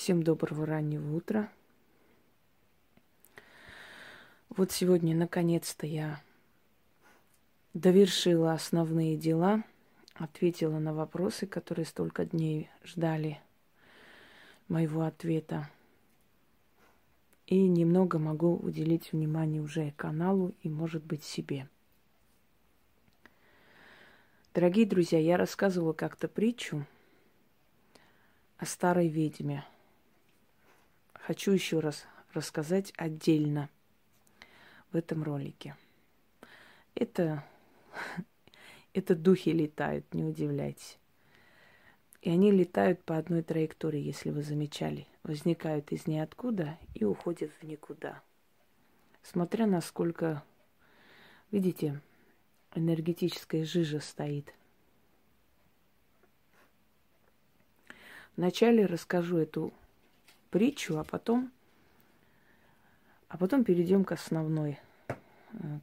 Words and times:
Всем 0.00 0.22
доброго 0.22 0.64
раннего 0.64 1.14
утра. 1.14 1.52
Вот 4.48 4.72
сегодня 4.72 5.14
наконец-то 5.14 5.86
я 5.86 6.22
довершила 7.74 8.54
основные 8.54 9.18
дела, 9.18 9.62
ответила 10.14 10.78
на 10.78 10.94
вопросы, 10.94 11.46
которые 11.46 11.84
столько 11.84 12.24
дней 12.24 12.70
ждали 12.82 13.42
моего 14.68 15.02
ответа. 15.02 15.68
И 17.46 17.68
немного 17.68 18.18
могу 18.18 18.56
уделить 18.56 19.12
внимание 19.12 19.60
уже 19.60 19.90
каналу 19.98 20.54
и, 20.62 20.70
может 20.70 21.04
быть, 21.04 21.24
себе. 21.24 21.68
Дорогие 24.54 24.86
друзья, 24.86 25.18
я 25.18 25.36
рассказывала 25.36 25.92
как-то 25.92 26.26
притчу 26.26 26.86
о 28.56 28.64
старой 28.64 29.08
ведьме– 29.08 29.62
хочу 31.30 31.52
еще 31.52 31.78
раз 31.78 32.06
рассказать 32.32 32.92
отдельно 32.96 33.70
в 34.90 34.96
этом 34.96 35.22
ролике. 35.22 35.76
Это, 36.96 37.44
это 38.94 39.14
духи 39.14 39.50
летают, 39.50 40.12
не 40.12 40.24
удивляйтесь. 40.24 40.98
И 42.20 42.30
они 42.30 42.50
летают 42.50 43.04
по 43.04 43.16
одной 43.16 43.44
траектории, 43.44 44.00
если 44.00 44.30
вы 44.30 44.42
замечали. 44.42 45.06
Возникают 45.22 45.92
из 45.92 46.08
ниоткуда 46.08 46.76
и 46.94 47.04
уходят 47.04 47.52
в 47.60 47.62
никуда. 47.62 48.20
Смотря 49.22 49.66
насколько, 49.66 50.42
видите, 51.52 52.00
энергетическая 52.74 53.64
жижа 53.64 54.00
стоит. 54.00 54.52
Вначале 58.36 58.84
расскажу 58.84 59.36
эту 59.36 59.72
притчу, 60.50 60.98
а 60.98 61.04
потом, 61.04 61.50
а 63.28 63.38
потом 63.38 63.64
перейдем 63.64 64.04
к 64.04 64.12
основной 64.12 64.78
э, 65.52 65.78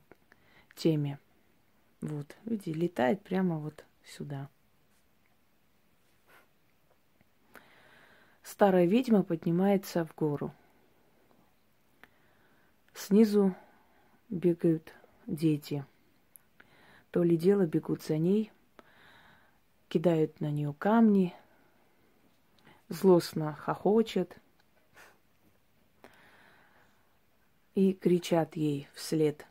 теме. 0.76 1.20
Вот, 2.02 2.36
видите, 2.46 2.74
летает 2.74 3.24
прямо 3.24 3.58
вот 3.58 3.86
сюда. 4.06 4.50
Старая 8.44 8.86
ведьма 8.86 9.24
поднимается 9.24 10.06
в 10.06 10.16
гору. 10.16 10.54
Снизу 12.94 13.56
бегают 14.30 14.94
дети. 15.26 15.86
То 17.12 17.24
ли 17.24 17.38
дело 17.38 17.66
бегут 17.66 18.04
за 18.04 18.18
ней, 18.18 18.52
кидают 19.88 20.40
на 20.40 20.52
нее 20.52 20.74
камни, 20.78 21.34
злостно 22.90 23.54
хохочет– 23.54 24.38
и 27.78 27.94
кричат 27.94 28.56
ей 28.56 28.88
вслед. 28.96 29.46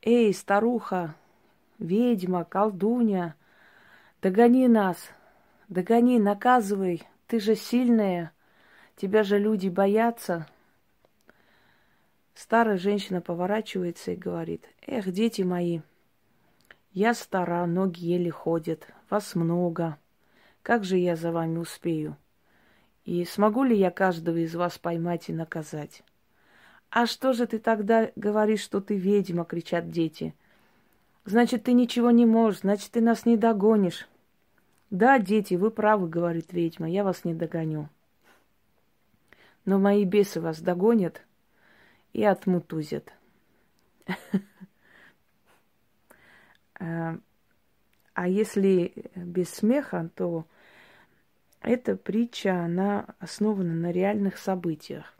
«Эй, 0.00 0.32
старуха, 0.32 1.14
ведьма, 1.78 2.44
колдунья, 2.46 3.36
догони 4.22 4.66
нас, 4.66 5.10
догони, 5.68 6.18
наказывай, 6.18 7.06
ты 7.26 7.38
же 7.38 7.54
сильная, 7.54 8.32
тебя 8.96 9.24
же 9.24 9.38
люди 9.38 9.68
боятся». 9.68 10.46
Старая 12.32 12.78
женщина 12.78 13.20
поворачивается 13.20 14.12
и 14.12 14.16
говорит, 14.16 14.64
«Эх, 14.86 15.12
дети 15.12 15.42
мои, 15.42 15.80
я 16.92 17.12
стара, 17.12 17.66
ноги 17.66 18.06
еле 18.06 18.30
ходят, 18.30 18.88
вас 19.10 19.34
много. 19.34 19.98
Как 20.62 20.84
же 20.84 20.96
я 20.96 21.14
за 21.14 21.30
вами 21.30 21.58
успею? 21.58 22.16
И 23.04 23.26
смогу 23.26 23.64
ли 23.64 23.76
я 23.76 23.90
каждого 23.90 24.38
из 24.38 24.54
вас 24.54 24.78
поймать 24.78 25.28
и 25.28 25.34
наказать?» 25.34 26.02
«А 26.90 27.06
что 27.06 27.32
же 27.32 27.46
ты 27.46 27.58
тогда 27.58 28.10
говоришь, 28.16 28.62
что 28.62 28.80
ты 28.80 28.96
ведьма?»— 28.96 29.44
кричат 29.46 29.90
дети. 29.90 30.34
«Значит, 31.24 31.64
ты 31.64 31.72
ничего 31.72 32.10
не 32.10 32.24
можешь, 32.24 32.60
значит, 32.60 32.92
ты 32.92 33.00
нас 33.00 33.26
не 33.26 33.36
догонишь». 33.36 34.08
«Да, 34.90 35.18
дети, 35.18 35.54
вы 35.54 35.70
правы»,— 35.70 36.08
говорит 36.10 36.52
ведьма,— 36.52 36.88
«я 36.90 37.04
вас 37.04 37.24
не 37.24 37.34
догоню». 37.34 37.88
Но 39.66 39.78
мои 39.78 40.04
бесы 40.06 40.40
вас 40.40 40.62
догонят 40.62 41.22
и 42.14 42.24
отмутузят. 42.24 43.12
А, 46.80 47.18
если 48.26 48.94
без 49.14 49.50
смеха, 49.50 50.10
то 50.14 50.46
эта 51.60 51.96
притча, 51.96 52.64
она 52.64 53.14
основана 53.18 53.74
на 53.74 53.92
реальных 53.92 54.38
событиях. 54.38 55.17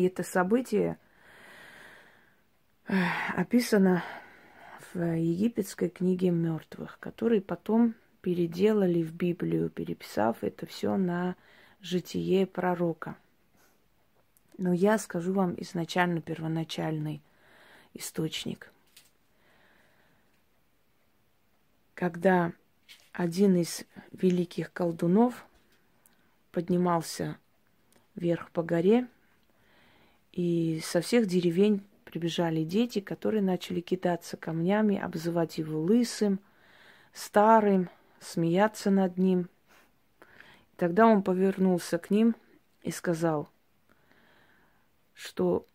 И 0.00 0.04
это 0.04 0.22
событие 0.22 0.96
э, 2.88 2.94
описано 3.36 4.02
в 4.94 4.98
египетской 4.98 5.90
книге 5.90 6.30
мертвых, 6.30 6.98
которые 7.00 7.42
потом 7.42 7.94
переделали 8.22 9.02
в 9.02 9.12
Библию, 9.12 9.68
переписав 9.68 10.42
это 10.42 10.64
все 10.64 10.96
на 10.96 11.36
житие 11.82 12.46
пророка. 12.46 13.14
Но 14.56 14.72
я 14.72 14.96
скажу 14.96 15.34
вам 15.34 15.54
изначально 15.58 16.22
первоначальный 16.22 17.20
источник. 17.92 18.72
Когда 21.92 22.54
один 23.12 23.54
из 23.56 23.84
великих 24.12 24.72
колдунов 24.72 25.44
поднимался 26.52 27.36
вверх 28.14 28.50
по 28.50 28.62
горе, 28.62 29.06
и 30.40 30.80
со 30.80 31.02
всех 31.02 31.26
деревень 31.26 31.82
прибежали 32.04 32.64
дети, 32.64 33.00
которые 33.00 33.42
начали 33.42 33.80
кидаться 33.80 34.38
камнями, 34.38 34.98
обзывать 34.98 35.58
его 35.58 35.78
лысым, 35.82 36.40
старым, 37.12 37.90
смеяться 38.20 38.90
над 38.90 39.18
ним. 39.18 39.50
Тогда 40.76 41.06
он 41.06 41.22
повернулся 41.22 41.98
к 41.98 42.08
ним 42.10 42.34
и 42.82 42.90
сказал, 42.90 43.50
что 45.12 45.66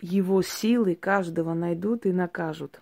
его 0.00 0.40
силы 0.40 0.94
каждого 0.94 1.52
найдут 1.52 2.06
и 2.06 2.12
накажут. 2.12 2.80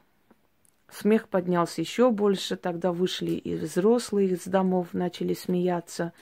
Смех 0.88 1.28
поднялся 1.28 1.80
еще 1.80 2.12
больше, 2.12 2.56
тогда 2.56 2.92
вышли 2.92 3.32
и 3.32 3.56
взрослые 3.56 4.28
из 4.28 4.44
домов, 4.44 4.90
начали 4.92 5.34
смеяться, 5.34 6.12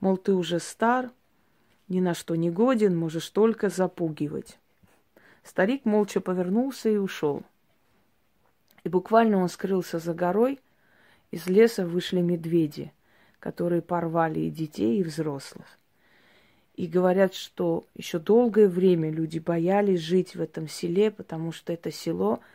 мол, 0.00 0.16
ты 0.16 0.34
уже 0.34 0.58
стар, 0.58 1.12
ни 1.90 2.00
на 2.00 2.14
что 2.14 2.34
не 2.36 2.50
годен, 2.50 2.96
можешь 2.96 3.28
только 3.28 3.68
запугивать. 3.68 4.58
Старик 5.42 5.84
молча 5.84 6.22
повернулся 6.22 6.88
и 6.88 6.96
ушел. 6.96 7.42
И 8.84 8.88
буквально 8.88 9.36
он 9.36 9.50
скрылся 9.50 9.98
за 9.98 10.14
горой, 10.14 10.58
из 11.30 11.46
леса 11.46 11.84
вышли 11.84 12.22
медведи, 12.22 12.92
которые 13.38 13.82
порвали 13.82 14.40
и 14.40 14.50
детей, 14.50 15.00
и 15.00 15.02
взрослых. 15.02 15.66
И 16.76 16.86
говорят, 16.86 17.34
что 17.34 17.84
еще 17.94 18.18
долгое 18.18 18.68
время 18.68 19.10
люди 19.10 19.38
боялись 19.38 20.00
жить 20.00 20.34
в 20.34 20.40
этом 20.40 20.66
селе, 20.66 21.10
потому 21.10 21.52
что 21.52 21.74
это 21.74 21.90
село– 21.90 22.40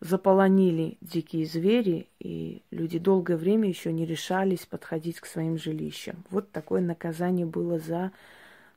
заполонили 0.00 0.98
дикие 1.00 1.46
звери, 1.46 2.08
и 2.18 2.62
люди 2.70 2.98
долгое 2.98 3.36
время 3.36 3.68
еще 3.68 3.92
не 3.92 4.04
решались 4.04 4.66
подходить 4.66 5.20
к 5.20 5.26
своим 5.26 5.58
жилищам. 5.58 6.24
Вот 6.30 6.50
такое 6.52 6.80
наказание 6.80 7.46
было 7.46 7.78
за 7.78 8.12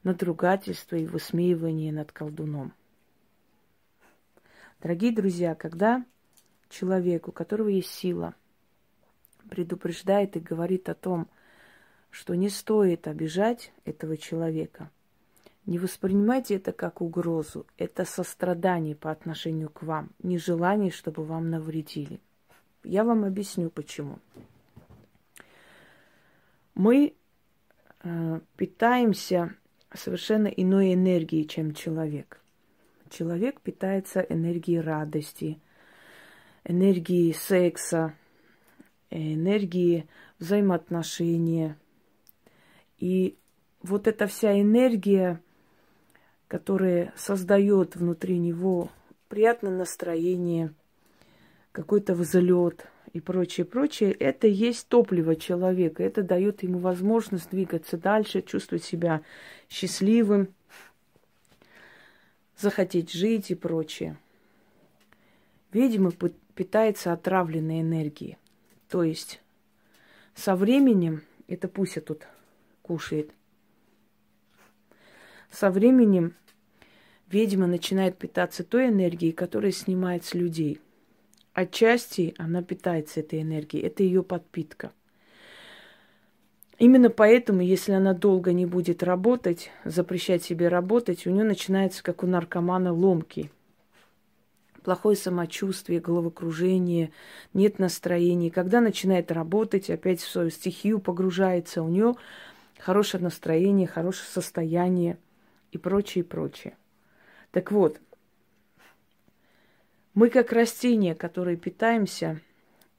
надругательство 0.03 0.95
и 0.95 1.05
высмеивание 1.05 1.91
над 1.91 2.11
колдуном. 2.11 2.73
Дорогие 4.81 5.11
друзья, 5.11 5.55
когда 5.55 6.05
человек, 6.69 7.27
у 7.27 7.31
которого 7.33 7.67
есть 7.67 7.91
сила, 7.91 8.33
предупреждает 9.49 10.37
и 10.37 10.39
говорит 10.39 10.87
о 10.87 10.95
том, 10.95 11.27
что 12.11 12.33
не 12.35 12.49
стоит 12.49 13.07
обижать 13.07 13.71
этого 13.83 14.15
человека– 14.15 14.89
не 15.69 15.77
воспринимайте 15.77 16.55
это 16.55 16.71
как 16.71 16.99
угрозу. 16.99 17.67
Это 17.77 18.03
сострадание 18.03 18.95
по 18.95 19.11
отношению 19.11 19.69
к 19.69 19.83
вам, 19.83 20.09
нежелание, 20.23 20.89
чтобы 20.89 21.23
вам 21.23 21.51
навредили. 21.51 22.19
Я 22.83 23.03
вам 23.03 23.23
объясню 23.23 23.69
почему. 23.69 24.17
Мы 26.73 27.13
э, 28.01 28.39
питаемся 28.57 29.53
совершенно 29.93 30.47
иной 30.47 30.95
энергией, 30.95 31.47
чем 31.47 31.75
человек. 31.75 32.41
Человек 33.11 33.61
питается 33.61 34.21
энергией 34.21 34.79
радости, 34.79 35.59
энергией 36.63 37.31
секса, 37.31 38.15
энергией 39.11 40.09
взаимоотношения. 40.39 41.77
И 42.97 43.37
вот 43.83 44.07
эта 44.07 44.25
вся 44.25 44.59
энергия 44.59 45.39
которое 46.49 47.13
создает 47.15 47.95
внутри 47.95 48.39
него 48.39 48.89
приятное 49.29 49.71
настроение, 49.71 50.73
какой-то 51.71 52.15
взлет, 52.15 52.87
и 53.13 53.21
прочее, 53.21 53.65
прочее, 53.65 54.11
это 54.11 54.47
есть 54.47 54.87
топливо 54.87 55.35
человека. 55.35 56.03
Это 56.03 56.21
дает 56.23 56.61
ему 56.63 56.79
возможность 56.79 57.51
двигаться 57.51 57.97
дальше, 57.97 58.41
чувствовать 58.41 58.83
себя 58.83 59.21
счастливым, 59.69 60.53
захотеть 62.57 63.11
жить 63.11 63.51
и 63.51 63.55
прочее. 63.55 64.17
Ведьма 65.71 66.11
питается 66.55 67.13
отравленной 67.13 67.81
энергией. 67.81 68.37
То 68.89 69.03
есть 69.03 69.41
со 70.35 70.55
временем, 70.55 71.21
это 71.47 71.67
Пуся 71.67 72.01
тут 72.01 72.27
кушает, 72.81 73.31
со 75.51 75.71
временем 75.71 76.35
ведьма 77.29 77.67
начинает 77.67 78.17
питаться 78.17 78.63
той 78.63 78.89
энергией, 78.89 79.31
которая 79.31 79.71
снимает 79.71 80.25
с 80.25 80.33
людей. 80.33 80.79
Отчасти 81.53 82.33
она 82.37 82.61
питается 82.61 83.19
этой 83.19 83.41
энергией, 83.41 83.83
это 83.85 84.03
ее 84.03 84.23
подпитка. 84.23 84.91
Именно 86.77 87.09
поэтому, 87.09 87.61
если 87.61 87.91
она 87.91 88.13
долго 88.13 88.53
не 88.53 88.65
будет 88.65 89.03
работать, 89.03 89.69
запрещать 89.83 90.43
себе 90.43 90.69
работать, 90.69 91.27
у 91.27 91.29
нее 91.29 91.43
начинается, 91.43 92.01
как 92.01 92.23
у 92.23 92.27
наркомана, 92.27 92.93
ломки. 92.93 93.51
Плохое 94.83 95.17
самочувствие, 95.17 95.99
головокружение, 95.99 97.11
нет 97.53 97.79
настроения. 97.79 98.49
Когда 98.49 98.79
начинает 98.79 99.29
работать, 99.29 99.89
опять 99.89 100.21
в 100.21 100.29
свою 100.29 100.49
стихию 100.49 100.99
погружается, 100.99 101.83
у 101.83 101.89
нее 101.89 102.15
хорошее 102.79 103.21
настроение, 103.21 103.85
хорошее 103.85 104.29
состояние 104.31 105.17
и 105.71 105.77
прочее, 105.77 106.23
прочее. 106.23 106.77
Так 107.51 107.71
вот, 107.71 107.99
мы 110.13 110.29
как 110.29 110.51
растения, 110.51 111.15
которые 111.15 111.57
питаемся 111.57 112.41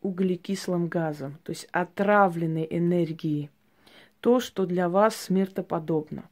углекислым 0.01 0.89
газом, 0.89 1.39
то 1.43 1.51
есть 1.51 1.69
отравленной 1.73 2.67
энергией, 2.71 3.51
то, 4.21 4.41
что 4.41 4.67
для 4.67 4.89
вас 4.89 5.17
смертоподобно. 5.17 6.29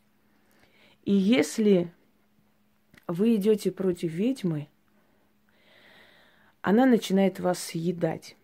И 1.04 1.12
если 1.12 1.92
вы 3.06 3.36
идете 3.36 3.70
против 3.70 4.12
ведьмы, 4.12 4.68
она 6.60 6.86
начинает 6.86 7.40
вас 7.40 7.58
съедать. 7.58 8.36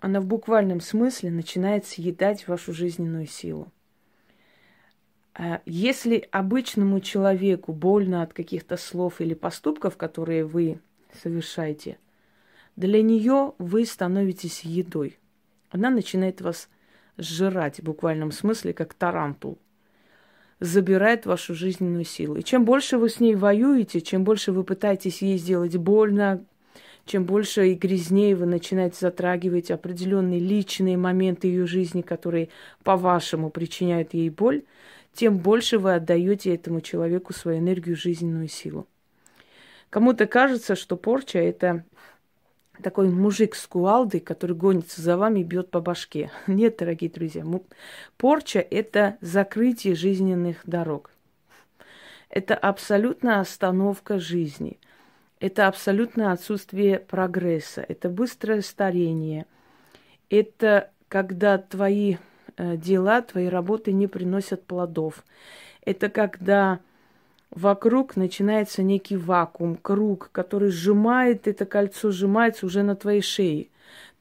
Она 0.00 0.20
в 0.20 0.26
буквальном 0.26 0.80
смысле 0.80 1.30
начинает 1.30 1.84
съедать 1.84 2.46
вашу 2.48 2.72
жизненную 2.72 3.26
силу. 3.26 3.70
А 5.38 5.62
если 5.66 6.28
обычному 6.32 6.98
человеку 7.00 7.72
больно 7.72 8.22
от 8.22 8.32
каких-то 8.32 8.76
слов 8.76 9.20
или 9.20 9.34
поступков, 9.34 9.96
которые 9.96 10.44
вы 10.44 10.80
совершаете, 11.22 11.96
для 12.74 13.02
нее 13.02 13.54
вы 13.58 13.86
становитесь 13.86 14.62
едой. 14.64 15.16
Она 15.70 15.90
начинает 15.90 16.40
вас 16.40 16.68
сжирать 17.16 17.78
в 17.78 17.84
буквальном 17.84 18.32
смысле, 18.32 18.72
как 18.72 18.94
тарантул. 18.94 19.58
Забирает 20.58 21.24
вашу 21.24 21.54
жизненную 21.54 22.04
силу. 22.04 22.34
И 22.34 22.42
чем 22.42 22.64
больше 22.64 22.98
вы 22.98 23.08
с 23.08 23.20
ней 23.20 23.36
воюете, 23.36 24.00
чем 24.00 24.24
больше 24.24 24.50
вы 24.50 24.64
пытаетесь 24.64 25.22
ей 25.22 25.38
сделать 25.38 25.76
больно, 25.76 26.44
чем 27.04 27.24
больше 27.24 27.68
и 27.68 27.74
грязнее 27.74 28.34
вы 28.34 28.46
начинаете 28.46 28.96
затрагивать 29.00 29.70
определенные 29.70 30.40
личные 30.40 30.96
моменты 30.96 31.46
ее 31.46 31.66
жизни, 31.66 32.02
которые, 32.02 32.48
по-вашему, 32.82 33.50
причиняют 33.50 34.14
ей 34.14 34.30
боль, 34.30 34.64
тем 35.18 35.38
больше 35.38 35.80
вы 35.80 35.96
отдаете 35.96 36.54
этому 36.54 36.80
человеку 36.80 37.32
свою 37.32 37.58
энергию, 37.58 37.96
жизненную 37.96 38.46
силу. 38.46 38.86
Кому-то 39.90 40.28
кажется, 40.28 40.76
что 40.76 40.96
порча– 40.96 41.38
это 41.40 41.84
такой 42.84 43.08
мужик 43.08 43.56
с 43.56 43.66
кувалдой, 43.66 44.20
который 44.20 44.54
гонится 44.54 45.02
за 45.02 45.16
вами 45.16 45.40
и 45.40 45.42
бьет 45.42 45.72
по 45.72 45.80
башке. 45.80 46.30
Нет, 46.46 46.76
дорогие 46.78 47.10
друзья, 47.10 47.44
порча– 48.16 48.60
это 48.70 49.18
закрытие 49.20 49.96
жизненных 49.96 50.58
дорог. 50.66 51.10
Это 52.30 52.54
абсолютная 52.54 53.40
остановка 53.40 54.20
жизни. 54.20 54.78
Это 55.40 55.66
абсолютное 55.66 56.30
отсутствие 56.30 57.00
прогресса. 57.00 57.84
Это 57.88 58.08
быстрое 58.08 58.60
старение. 58.60 59.46
Это 60.30 60.92
когда 61.08 61.58
твои 61.58 62.18
дела, 62.58 63.22
твои 63.22 63.46
работы 63.46 63.92
не 63.92 64.06
приносят 64.06 64.64
плодов. 64.64 65.24
Это 65.84 66.08
когда 66.08 66.80
вокруг 67.50 68.16
начинается 68.16 68.82
некий 68.82 69.16
вакуум, 69.16 69.76
круг, 69.76 70.30
который 70.32 70.70
сжимает, 70.70 71.48
это 71.48 71.64
кольцо 71.64 72.10
сжимается 72.10 72.66
уже 72.66 72.82
на 72.82 72.96
твоей 72.96 73.22
шее. 73.22 73.68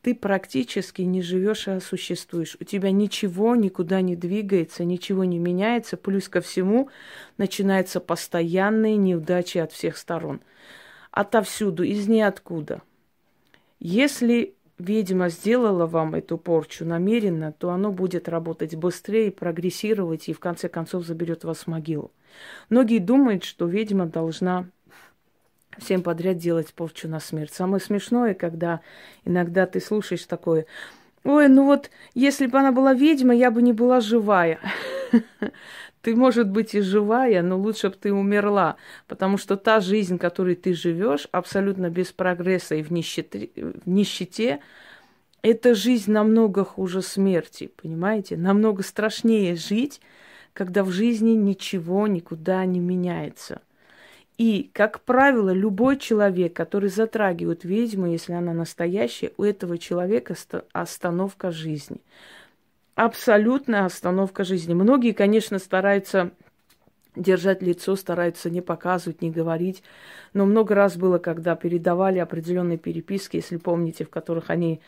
Ты 0.02 0.16
практически 0.16 1.02
не 1.02 1.22
живешь, 1.22 1.68
а 1.68 1.82
существуешь. 1.82 2.56
У 2.62 2.64
тебя 2.64 2.92
ничего 2.92 3.56
никуда 3.56 4.00
не 4.02 4.16
двигается, 4.16 4.86
ничего 4.86 5.26
не 5.26 5.40
меняется. 5.40 5.98
Плюс 5.98 6.30
ко 6.30 6.40
всему 6.40 6.90
начинаются 7.38 8.00
постоянные 8.00 8.96
неудачи 8.96 9.58
от 9.58 9.74
всех 9.74 9.98
сторон. 9.98 10.40
Отовсюду, 11.12 11.84
из 11.84 12.08
ниоткуда. 12.08 12.84
Если 13.80 14.56
ведьма 14.78 15.30
сделала 15.30 15.86
вам 15.86 16.16
эту 16.16 16.38
порчу 16.38 16.86
намеренно, 16.86 17.52
то 17.52 17.72
оно 17.72 17.92
будет 17.92 18.30
работать 18.30 18.76
быстрее, 18.76 19.32
прогрессировать 19.32 20.30
и 20.30 20.34
в 20.34 20.40
конце 20.40 20.70
концов 20.70 21.06
заберет 21.06 21.44
вас 21.44 21.60
в 21.60 21.68
могилу. 21.68 22.12
Многие 22.70 23.00
думают, 23.00 23.44
что 23.44 23.68
ведьма 23.68 24.06
должна 24.06 24.68
всем 25.78 26.02
подряд 26.02 26.38
делать 26.38 26.74
порчу 26.74 27.08
на 27.08 27.20
смерть. 27.20 27.54
Самое 27.54 27.82
смешное, 27.82 28.34
когда 28.34 28.82
иногда 29.26 29.66
ты 29.66 29.80
слушаешь 29.80 30.26
такое, 30.26 30.66
ой, 31.24 31.48
ну 31.48 31.66
вот, 31.66 31.90
если 32.14 32.48
бы 32.48 32.58
она 32.58 32.72
была 32.72 32.94
ведьма, 32.94 33.36
я 33.36 33.52
бы 33.52 33.62
не 33.62 33.74
была 33.74 34.00
живая. 34.00 34.60
Ты, 36.08 36.16
может 36.16 36.50
быть, 36.50 36.74
и 36.74 36.80
живая, 36.80 37.42
но 37.42 37.60
лучше 37.60 37.90
бы 37.90 37.96
ты 37.96 38.14
умерла, 38.14 38.78
потому 39.10 39.38
что 39.38 39.58
та 39.58 39.82
жизнь, 39.82 40.18
которой 40.18 40.56
ты 40.56 40.74
живешь, 40.74 41.28
абсолютно 41.34 41.90
без 41.90 42.14
прогресса 42.14 42.76
и 42.76 42.82
в 42.82 42.94
нищете, 42.94 43.50
в 43.58 43.90
нищете 43.90 44.62
это 45.42 45.76
жизнь 45.76 46.10
намного 46.10 46.64
хуже 46.64 47.02
смерти, 47.02 47.70
понимаете? 47.76 48.38
Намного 48.38 48.84
страшнее 48.84 49.58
жить, 49.58 50.00
когда 50.54 50.86
в 50.86 50.92
жизни 50.92 51.32
ничего 51.32 52.08
никуда 52.08 52.64
не 52.64 52.80
меняется. 52.80 53.60
И, 54.38 54.72
как 54.72 55.02
правило, 55.02 55.50
любой 55.50 55.98
человек, 55.98 56.54
который 56.54 56.88
затрагивает 56.88 57.66
ведьму, 57.66 58.08
если 58.08 58.32
она 58.32 58.54
настоящая, 58.54 59.34
у 59.36 59.44
этого 59.44 59.78
человека 59.78 60.36
остановка 60.72 61.52
жизни 61.52 62.00
абсолютная 62.98 63.86
остановка 63.86 64.44
жизни. 64.44 64.74
Многие, 64.74 65.12
конечно, 65.14 65.60
стараются 65.60 66.32
держать 67.16 67.62
лицо, 67.62 67.96
стараются 67.96 68.50
не 68.50 68.62
показывать, 68.62 69.22
не 69.22 69.30
говорить. 69.30 69.84
Но 70.34 70.48
много 70.48 70.74
раз 70.74 70.98
было, 70.98 71.20
когда 71.20 71.56
передавали 71.56 72.18
определенные 72.18 72.80
переписки, 72.80 73.38
если 73.38 73.58
помните, 73.58 74.04
в 74.04 74.10
которых 74.10 74.50
они 74.50 74.82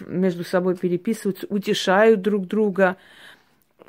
между 0.00 0.44
собой 0.44 0.76
переписываются, 0.76 1.46
утешают 1.48 2.22
друг 2.22 2.46
друга, 2.46 2.96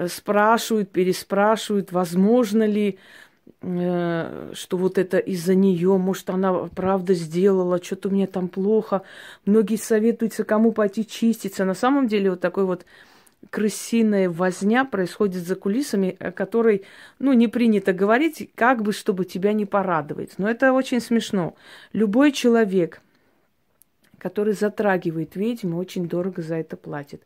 спрашивают, 0.07 0.89
переспрашивают, 0.89 1.91
возможно 1.91 2.63
ли, 2.63 2.97
э, 3.61 4.51
что 4.55 4.77
вот 4.77 4.97
это 4.97 5.19
из-за 5.19 5.53
нее, 5.53 5.97
может, 5.97 6.31
она 6.31 6.51
правда 6.75 7.13
сделала, 7.13 7.81
что-то 7.81 8.09
у 8.09 8.11
меня 8.11 8.25
там 8.25 8.47
плохо. 8.47 9.03
Многие 9.45 9.77
советуются, 9.77 10.43
кому 10.43 10.71
пойти 10.71 11.05
чиститься. 11.05 11.63
На 11.63 11.75
самом 11.75 12.07
деле 12.07 12.31
вот 12.31 12.41
такой 12.41 12.65
вот 12.65 12.85
крысиная 13.49 14.29
возня 14.29 14.85
происходит 14.85 15.45
за 15.45 15.55
кулисами, 15.55 16.15
о 16.19 16.31
которой, 16.31 16.83
ну, 17.19 17.33
не 17.33 17.47
принято 17.47 17.93
говорить, 17.93 18.49
как 18.55 18.81
бы, 18.81 18.91
чтобы 18.91 19.25
тебя 19.25 19.53
не 19.53 19.65
порадовать. 19.65 20.33
Но 20.37 20.49
это 20.49 20.73
очень 20.73 20.99
смешно. 20.99 21.55
Любой 21.93 22.31
человек, 22.31 23.01
который 24.17 24.53
затрагивает 24.53 25.35
ведьму, 25.35 25.77
очень 25.77 26.07
дорого 26.07 26.41
за 26.41 26.55
это 26.55 26.75
платит. 26.75 27.23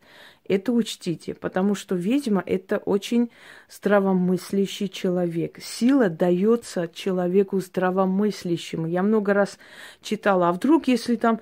Это 0.48 0.74
учтите, 0.74 1.34
потому 1.34 1.76
что 1.76 1.96
ведьма– 1.96 2.44
это 2.46 2.78
очень 2.78 3.32
здравомыслящий 3.70 4.90
человек. 4.90 5.60
Сила 5.62 6.10
дается 6.10 6.90
человеку 6.94 7.60
здравомыслящему. 7.60 8.88
Я 8.88 9.02
много 9.04 9.34
раз 9.34 9.58
читала, 10.02 10.50
а 10.50 10.54
вдруг, 10.54 10.88
если 10.88 11.16
там 11.16 11.40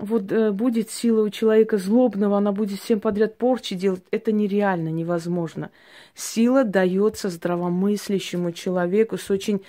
вот 0.00 0.32
э, 0.32 0.50
будет 0.50 0.90
сила 0.90 1.22
у 1.22 1.30
человека 1.30 1.78
злобного, 1.78 2.38
она 2.38 2.52
будет 2.52 2.80
всем 2.80 3.00
подряд 3.00 3.36
порчи 3.36 3.74
делать, 3.74 4.02
это 4.10 4.32
нереально, 4.32 4.88
невозможно. 4.88 5.70
Сила 6.14 6.64
дается 6.64 7.28
здравомыслящему 7.28 8.52
человеку 8.52 9.18
с 9.18 9.30
очень 9.30 9.62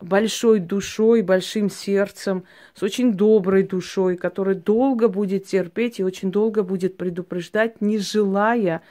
большой 0.00 0.60
душой, 0.60 1.22
большим 1.22 1.68
сердцем, 1.70 2.44
с 2.74 2.82
очень 2.82 3.12
доброй 3.12 3.64
душой, 3.64 4.16
который 4.16 4.54
долго 4.54 5.08
будет 5.08 5.46
терпеть 5.46 6.00
и 6.00 6.04
очень 6.04 6.30
долго 6.30 6.62
будет 6.62 6.96
предупреждать, 6.96 7.80
не 7.80 7.98
желая, 7.98 8.82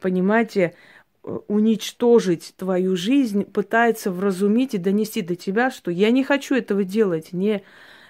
понимаете, 0.00 0.74
уничтожить 1.22 2.54
твою 2.56 2.96
жизнь, 2.96 3.44
пытается 3.44 4.10
вразумить 4.10 4.74
и 4.74 4.78
донести 4.78 5.22
до 5.22 5.36
тебя, 5.36 5.70
что 5.70 5.90
я 5.90 6.10
не 6.10 6.22
хочу 6.22 6.54
этого 6.54 6.84
делать, 6.84 7.32
не, 7.32 7.62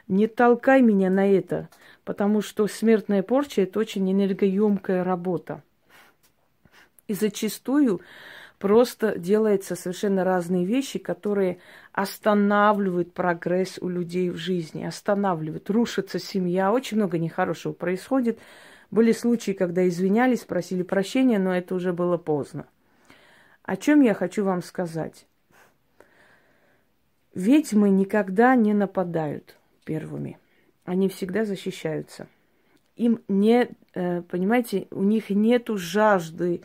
не 0.08 0.26
толкай 0.26 0.82
меня 0.82 1.10
на 1.10 1.30
это 1.30 1.68
потому 2.04 2.42
что 2.42 2.66
смертная 2.66 3.22
порча– 3.22 3.62
это 3.62 3.78
очень 3.80 4.10
энергоемкая 4.10 5.04
работа. 5.04 5.62
И 7.08 7.14
зачастую 7.14 8.00
просто 8.58 9.18
делаются 9.18 9.74
совершенно 9.76 10.24
разные 10.24 10.64
вещи, 10.64 10.98
которые 10.98 11.58
останавливают 11.92 13.12
прогресс 13.12 13.78
у 13.80 13.88
людей 13.88 14.30
в 14.30 14.36
жизни, 14.36 14.84
останавливают, 14.84 15.68
рушится 15.70 16.18
семья, 16.18 16.72
очень 16.72 16.96
много 16.96 17.18
нехорошего 17.18 17.72
происходит. 17.72 18.38
Были 18.90 19.12
случаи, 19.12 19.52
когда 19.52 19.86
извинялись, 19.86 20.40
просили 20.40 20.82
прощения, 20.82 21.38
но 21.38 21.54
это 21.54 21.74
уже 21.74 21.92
было 21.92 22.16
поздно. 22.16 22.66
О 23.62 23.76
чем 23.76 24.02
я 24.02 24.14
хочу 24.14 24.44
вам 24.44 24.62
сказать? 24.62 25.26
Ведьмы 27.34 27.90
никогда 27.90 28.54
не 28.54 28.72
нападают 28.72 29.56
первыми. 29.84 30.38
Они 30.84 31.08
всегда 31.08 31.44
защищаются. 31.44 32.26
Им 32.96 33.20
не, 33.28 33.70
э, 33.94 34.22
понимаете, 34.22 34.86
у 34.90 35.02
них 35.02 35.30
нету 35.30 35.76
жажды 35.76 36.62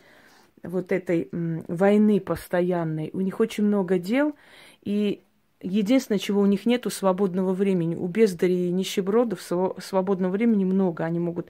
вот 0.61 0.91
этой 0.91 1.29
войны 1.31 2.19
постоянной. 2.19 3.09
У 3.13 3.21
них 3.21 3.39
очень 3.39 3.63
много 3.63 3.97
дел, 3.97 4.35
и 4.83 5.21
единственное, 5.61 6.19
чего 6.19 6.41
у 6.41 6.45
них 6.45 6.65
нету, 6.65 6.89
свободного 6.89 7.53
времени. 7.53 7.95
У 7.95 8.07
бездарей 8.07 8.69
и 8.69 8.71
нищебродов 8.71 9.41
свободного 9.41 10.31
времени 10.31 10.65
много. 10.65 11.05
Они 11.05 11.19
могут 11.19 11.47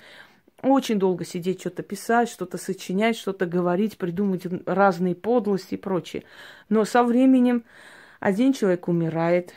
очень 0.61 0.99
долго 0.99 1.25
сидеть, 1.25 1.61
что-то 1.61 1.83
писать, 1.83 2.29
что-то 2.29 2.57
сочинять, 2.57 3.17
что-то 3.17 3.45
говорить, 3.45 3.97
придумать 3.97 4.43
разные 4.65 5.15
подлости 5.15 5.75
и 5.75 5.77
прочее. 5.77 6.23
Но 6.67 6.85
со 6.85 7.03
временем 7.03 7.63
один 8.19 8.53
человек 8.53 8.87
умирает, 8.87 9.55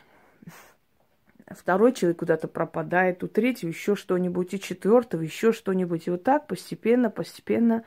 второй 1.58 1.92
человек 1.92 2.18
куда-то 2.18 2.48
пропадает, 2.48 3.22
у 3.22 3.28
третьего 3.28 3.70
еще 3.70 3.96
что-нибудь, 3.96 4.54
и 4.54 4.60
четвертого 4.60 5.22
еще 5.22 5.52
что-нибудь. 5.52 6.06
И 6.06 6.10
вот 6.10 6.22
так 6.22 6.46
постепенно, 6.46 7.10
постепенно 7.10 7.84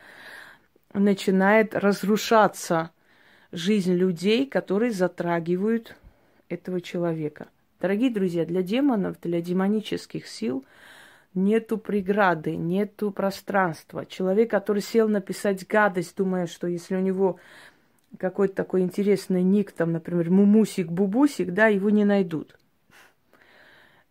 начинает 0.94 1.76
разрушаться 1.76 2.92
жизнь 3.52 3.94
людей, 3.94 4.46
которые 4.46 4.92
затрагивают 4.92 5.96
этого 6.50 6.82
человека. 6.82 7.48
Дорогие 7.80 8.10
друзья, 8.10 8.46
для 8.46 8.62
демонов, 8.62 9.20
для 9.22 9.42
демонических 9.42 10.28
сил 10.28 10.66
нету 11.34 11.78
преграды, 11.78 12.56
нету 12.56 13.12
пространства. 13.12 14.06
Человек, 14.06 14.50
который 14.50 14.82
сел 14.82 15.08
написать 15.08 15.68
гадость, 15.68 16.16
думая, 16.16 16.48
что 16.48 16.68
если 16.68 16.96
у 16.96 17.02
него 17.02 17.40
какой-то 18.18 18.56
такой 18.56 18.82
интересный 18.82 19.44
ник, 19.44 19.72
там, 19.72 19.92
например, 19.92 20.32
Мумусик, 20.32 20.88
Бубусик, 20.88 21.54
да, 21.54 21.68
его 21.68 21.90
не 21.90 22.06
найдут. 22.06 22.58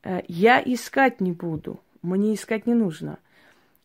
Э, 0.04 0.22
я 0.28 0.62
искать 0.64 1.20
не 1.20 1.32
буду, 1.32 1.80
мне 2.02 2.34
искать 2.34 2.66
не 2.66 2.74
нужно 2.74 3.18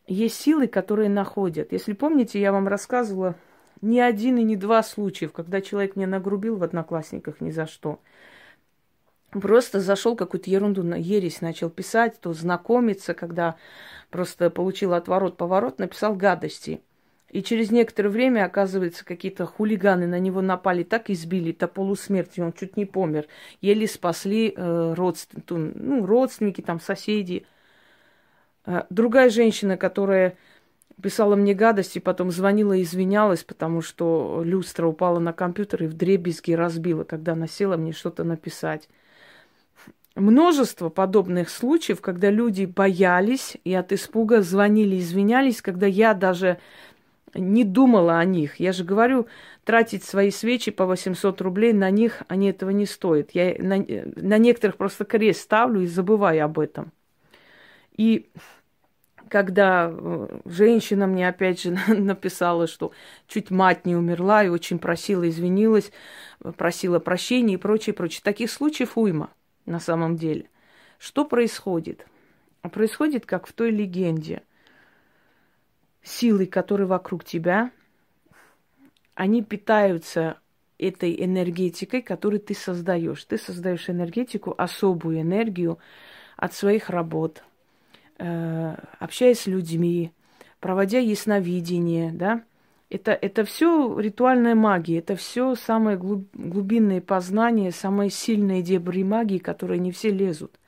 есть 0.10 0.42
силы, 0.42 0.68
которые 0.68 1.10
находят. 1.10 1.72
Если 1.72 1.94
помните, 1.94 2.42
я 2.42 2.52
вам 2.52 2.68
рассказывала 2.68 3.36
ни 3.82 4.00
один 4.00 4.38
и 4.38 4.44
не 4.44 4.56
два 4.56 4.84
случаев, 4.84 5.32
когда 5.32 5.62
человек 5.62 5.96
мне 5.96 6.08
нагрубил 6.08 6.58
в 6.58 6.64
одноклассниках 6.64 7.40
ни 7.40 7.52
за 7.52 7.68
что. 7.68 8.00
Просто 9.30 9.80
зашел 9.80 10.16
какую-то 10.16 10.50
ерунду, 10.50 10.84
на 10.84 10.96
ересь 10.96 11.42
начал 11.42 11.70
писать, 11.70 12.20
то 12.20 12.34
знакомиться, 12.34 13.14
когда 13.14 13.56
просто 14.10 14.50
получил 14.50 14.94
отворот-поворот, 14.94 15.78
написал 15.78 16.16
гадости. 16.16 16.82
И 17.32 17.44
через 17.44 17.72
некоторое 17.72 18.10
время, 18.10 18.46
оказывается, 18.46 19.06
какие-то 19.06 19.46
хулиганы 19.46 20.08
на 20.08 20.20
него 20.20 20.42
напали, 20.42 20.84
так 20.84 21.10
избили 21.10 21.52
до 21.52 21.68
полусмерти, 21.68 22.42
он 22.42 22.54
чуть 22.54 22.78
не 22.78 22.86
помер. 22.86 23.28
Еле 23.62 23.88
спасли 23.88 24.54
э, 24.56 24.94
родствен... 24.96 25.74
ну, 25.76 26.06
родственники, 26.06 26.62
там, 26.62 26.80
соседи– 26.80 27.46
а, 28.66 28.86
другая 28.92 29.32
женщина, 29.32 29.78
которая 29.78 30.38
писала 31.02 31.36
мне 31.36 31.56
гадости, 31.56 31.98
потом 31.98 32.30
звонила 32.30 32.74
и 32.74 32.84
извинялась, 32.84 33.44
потому 33.44 33.82
что 33.82 34.44
люстра 34.46 34.86
упала 34.86 35.18
на 35.18 35.34
компьютер 35.34 35.86
и 35.86 35.88
в 35.88 35.94
дребезги 35.94 36.52
разбила, 36.52 37.04
когда 37.04 37.34
она 37.34 37.48
села 37.48 37.78
мне 37.78 37.94
что-то 37.94 38.24
написать. 38.24 38.88
Множество 40.16 40.90
подобных 40.90 41.50
случаев, 41.50 42.00
когда 42.02 42.30
люди 42.30 42.66
боялись 42.66 43.58
и 43.64 43.74
от 43.74 43.92
испуга 43.92 44.44
звонили, 44.44 45.00
извинялись, 45.00 45.64
когда 45.64 45.88
я 45.88 46.14
даже 46.14 46.60
не 47.34 47.64
думала 47.64 48.20
о 48.20 48.26
них. 48.26 48.60
Я 48.60 48.72
же 48.72 48.84
говорю, 48.84 49.28
тратить 49.64 50.04
свои 50.04 50.32
свечи 50.32 50.72
по 50.72 50.86
800 50.86 51.42
рублей 51.42 51.74
на 51.74 51.90
них, 51.90 52.24
они 52.28 52.50
этого 52.50 52.70
не 52.72 52.86
стоят. 52.86 53.32
Я 53.32 53.56
на, 53.60 53.78
на 54.16 54.38
некоторых 54.38 54.78
просто 54.78 55.06
крест 55.06 55.42
ставлю 55.42 55.82
и 55.82 55.88
забываю 55.88 56.46
об 56.46 56.60
этом. 56.60 56.92
И 57.96 58.30
когда 59.30 59.92
э, 59.92 60.40
женщина 60.46 61.08
мне 61.08 61.28
опять 61.28 61.62
же 61.62 61.72
написала, 61.88 62.68
что 62.68 62.92
чуть 63.28 63.52
мать 63.52 63.86
не 63.86 63.96
умерла 63.96 64.44
и 64.44 64.50
очень 64.50 64.80
просила, 64.80 65.28
извинилась, 65.28 65.92
просила 66.58 67.00
прощения 67.00 67.54
и 67.54 67.58
прочее, 67.58 67.94
прочее. 67.94 68.22
Таких 68.24 68.52
случаев 68.52 68.98
уйма 68.98 69.30
на 69.66 69.80
самом 69.80 70.18
деле. 70.18 70.50
Что 70.98 71.24
происходит? 71.26 72.06
Происходит, 72.62 73.26
как 73.26 73.48
в 73.48 73.54
той 73.54 73.72
легенде. 73.72 74.42
Силы, 76.02 76.46
которые 76.46 76.88
вокруг 76.88 77.24
тебя, 77.24 77.72
они 79.16 79.44
питаются 79.44 80.40
этой 80.78 81.24
энергетикой, 81.24 82.02
которую 82.02 82.40
ты 82.40 82.54
создаешь. 82.54 83.24
Ты 83.26 83.38
создаешь 83.38 83.90
энергетику, 83.90 84.56
особую 84.58 85.22
энергию 85.22 85.78
от 86.38 86.54
своих 86.54 86.90
работ, 86.90 87.44
Э, 88.20 88.76
общаясь 89.00 89.40
с 89.40 89.48
людьми, 89.48 90.12
проводя 90.60 91.00
ясновидение, 91.00 92.12
да, 92.12 92.44
это, 92.90 93.14
это 93.14 93.46
все 93.46 93.98
ритуальная 93.98 94.56
магия, 94.56 94.98
это 94.98 95.16
все 95.16 95.56
самые 95.56 95.96
глуб, 95.96 96.28
глубинные 96.34 97.00
познания, 97.00 97.72
самые 97.72 98.10
сильные 98.10 98.62
дебри 98.62 99.04
магии, 99.04 99.38
которые 99.38 99.80
не 99.80 99.94
все 99.94 100.10
лезут. 100.10 100.60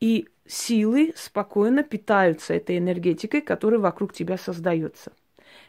И 0.00 0.28
силы 0.46 1.12
спокойно 1.16 1.82
питаются 1.82 2.54
этой 2.54 2.78
энергетикой, 2.78 3.40
которая 3.40 3.80
вокруг 3.80 4.12
тебя 4.12 4.36
создается. 4.36 5.12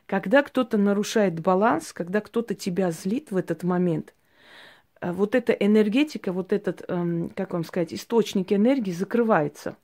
Когда 0.06 0.44
кто-то 0.44 0.78
нарушает 0.78 1.40
баланс, 1.40 1.94
когда 1.94 2.22
кто-то 2.22 2.56
тебя 2.56 2.92
злит 2.92 3.32
в 3.32 3.38
этот 3.38 3.64
момент, 3.64 4.14
э, 5.02 5.12
вот 5.12 5.36
эта 5.36 5.54
энергетика, 5.54 6.32
вот 6.32 6.52
этот, 6.52 6.84
эм, 6.88 7.30
как 7.30 7.54
вам 7.54 7.64
сказать, 7.64 7.94
источник 7.94 8.52
энергии 8.52 8.92
закрывается. 8.92 9.78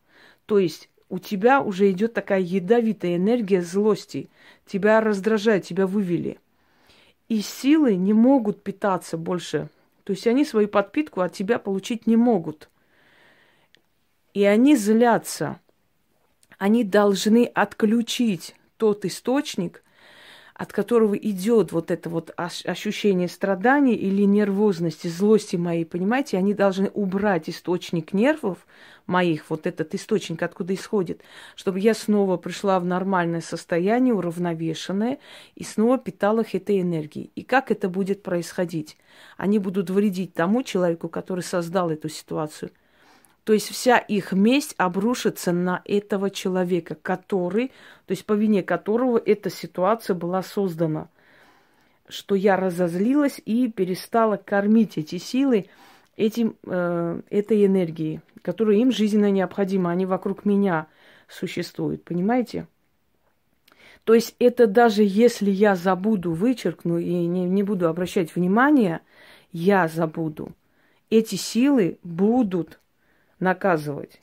То 0.46 0.60
есть 0.60 0.90
у 1.10 1.20
тебя 1.20 1.62
уже 1.62 1.90
идет 1.92 2.14
такая 2.14 2.40
ядовитая 2.40 3.16
энергия 3.16 3.62
злости. 3.62 4.30
Тебя 4.66 5.02
раздражает, 5.02 5.66
тебя 5.66 5.88
вывели. 5.88 6.40
И 7.30 7.42
силы 7.42 7.96
не 7.96 8.14
могут 8.14 8.64
питаться 8.64 9.18
больше. 9.18 9.70
То 10.04 10.14
есть 10.14 10.28
они 10.28 10.46
свою 10.46 10.68
подпитку 10.68 11.22
от 11.22 11.34
тебя 11.34 11.60
получить 11.60 12.08
не 12.08 12.16
могут. 12.16 12.70
И 14.34 14.44
они 14.44 14.76
злятся. 14.76 15.60
Они 16.58 16.84
должны 16.84 17.46
отключить 17.46 18.56
тот 18.78 19.06
источник, 19.06 19.84
от 20.54 20.74
которого 20.74 21.16
идет 21.16 21.72
вот 21.72 21.90
это 21.90 22.10
вот 22.10 22.34
ощущение 22.36 23.30
страдания 23.30 23.96
или 23.96 24.24
нервозности, 24.24 25.08
злости 25.08 25.56
моей, 25.56 25.86
понимаете, 25.86 26.38
они 26.38 26.54
должны 26.54 26.90
убрать 26.90 27.50
источник 27.50 28.12
нервов 28.12 28.68
моих, 29.08 29.50
вот 29.50 29.66
этот 29.66 29.96
источник, 29.96 30.44
откуда 30.44 30.74
исходит, 30.74 31.22
чтобы 31.56 31.80
я 31.80 31.94
снова 31.94 32.36
пришла 32.36 32.78
в 32.82 32.86
нормальное 32.86 33.40
состояние, 33.40 34.14
уравновешенное, 34.14 35.20
и 35.56 35.64
снова 35.64 35.98
питала 35.98 36.42
их 36.42 36.54
этой 36.54 36.82
энергией. 36.82 37.32
И 37.36 37.44
как 37.44 37.72
это 37.72 37.88
будет 37.88 38.22
происходить? 38.22 38.98
Они 39.38 39.60
будут 39.60 39.90
вредить 39.90 40.34
тому 40.34 40.64
человеку, 40.64 41.08
который 41.08 41.44
создал 41.44 41.90
эту 41.90 42.10
ситуацию– 42.10 42.72
то 43.44 43.54
есть 43.54 43.70
вся 43.70 43.98
их 43.98 44.32
месть 44.32 44.76
обрушится 44.78 45.52
на 45.52 45.82
этого 45.86 46.30
человека, 46.30 46.96
который, 46.96 47.70
то 48.06 48.12
есть 48.12 48.26
по 48.26 48.34
вине 48.34 48.64
которого 48.64 49.18
эта 49.18 49.50
ситуация 49.50 50.16
была 50.16 50.44
создана. 50.44 51.10
Что 52.08 52.36
я 52.36 52.58
разозлилась 52.58 53.42
и 53.46 53.72
перестала 53.72 54.38
кормить 54.38 54.98
эти 54.98 55.18
силы 55.18 55.68
этим, 56.20 56.58
э, 56.66 57.22
этой 57.30 57.66
энергией, 57.66 58.20
которая 58.42 58.78
им 58.78 58.92
жизненно 58.92 59.32
необходима. 59.32 59.92
Они 59.92 60.06
вокруг 60.06 60.44
меня 60.46 60.88
существуют, 61.30 62.04
понимаете? 62.04 62.68
То 64.04 64.14
есть 64.14 64.36
это 64.40 64.68
даже 64.68 65.04
если 65.04 65.50
я 65.50 65.76
забуду, 65.76 66.34
вычеркну 66.34 66.98
и 66.98 67.26
не, 67.26 67.46
не 67.46 67.64
буду 67.64 67.88
обращать 67.88 68.36
внимания, 68.36 69.02
я 69.52 69.88
забуду. 69.88 70.54
Эти 71.10 71.36
силы 71.36 72.00
будут 72.04 72.79
наказывать. 73.40 74.22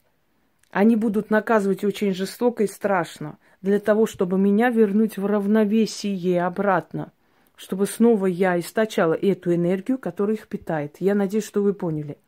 Они 0.70 0.96
будут 0.96 1.30
наказывать 1.30 1.84
очень 1.84 2.12
жестоко 2.12 2.64
и 2.64 2.66
страшно, 2.66 3.38
для 3.62 3.80
того, 3.80 4.06
чтобы 4.06 4.38
меня 4.38 4.70
вернуть 4.70 5.16
в 5.16 5.26
равновесие 5.26 6.44
обратно, 6.44 7.12
чтобы 7.56 7.86
снова 7.86 8.26
я 8.26 8.58
источала 8.58 9.14
эту 9.14 9.54
энергию, 9.54 9.98
которая 9.98 10.36
их 10.36 10.48
питает. 10.48 10.96
Я 11.00 11.14
надеюсь, 11.14 11.46
что 11.46 11.62
вы 11.62 11.72
поняли. 11.72 12.18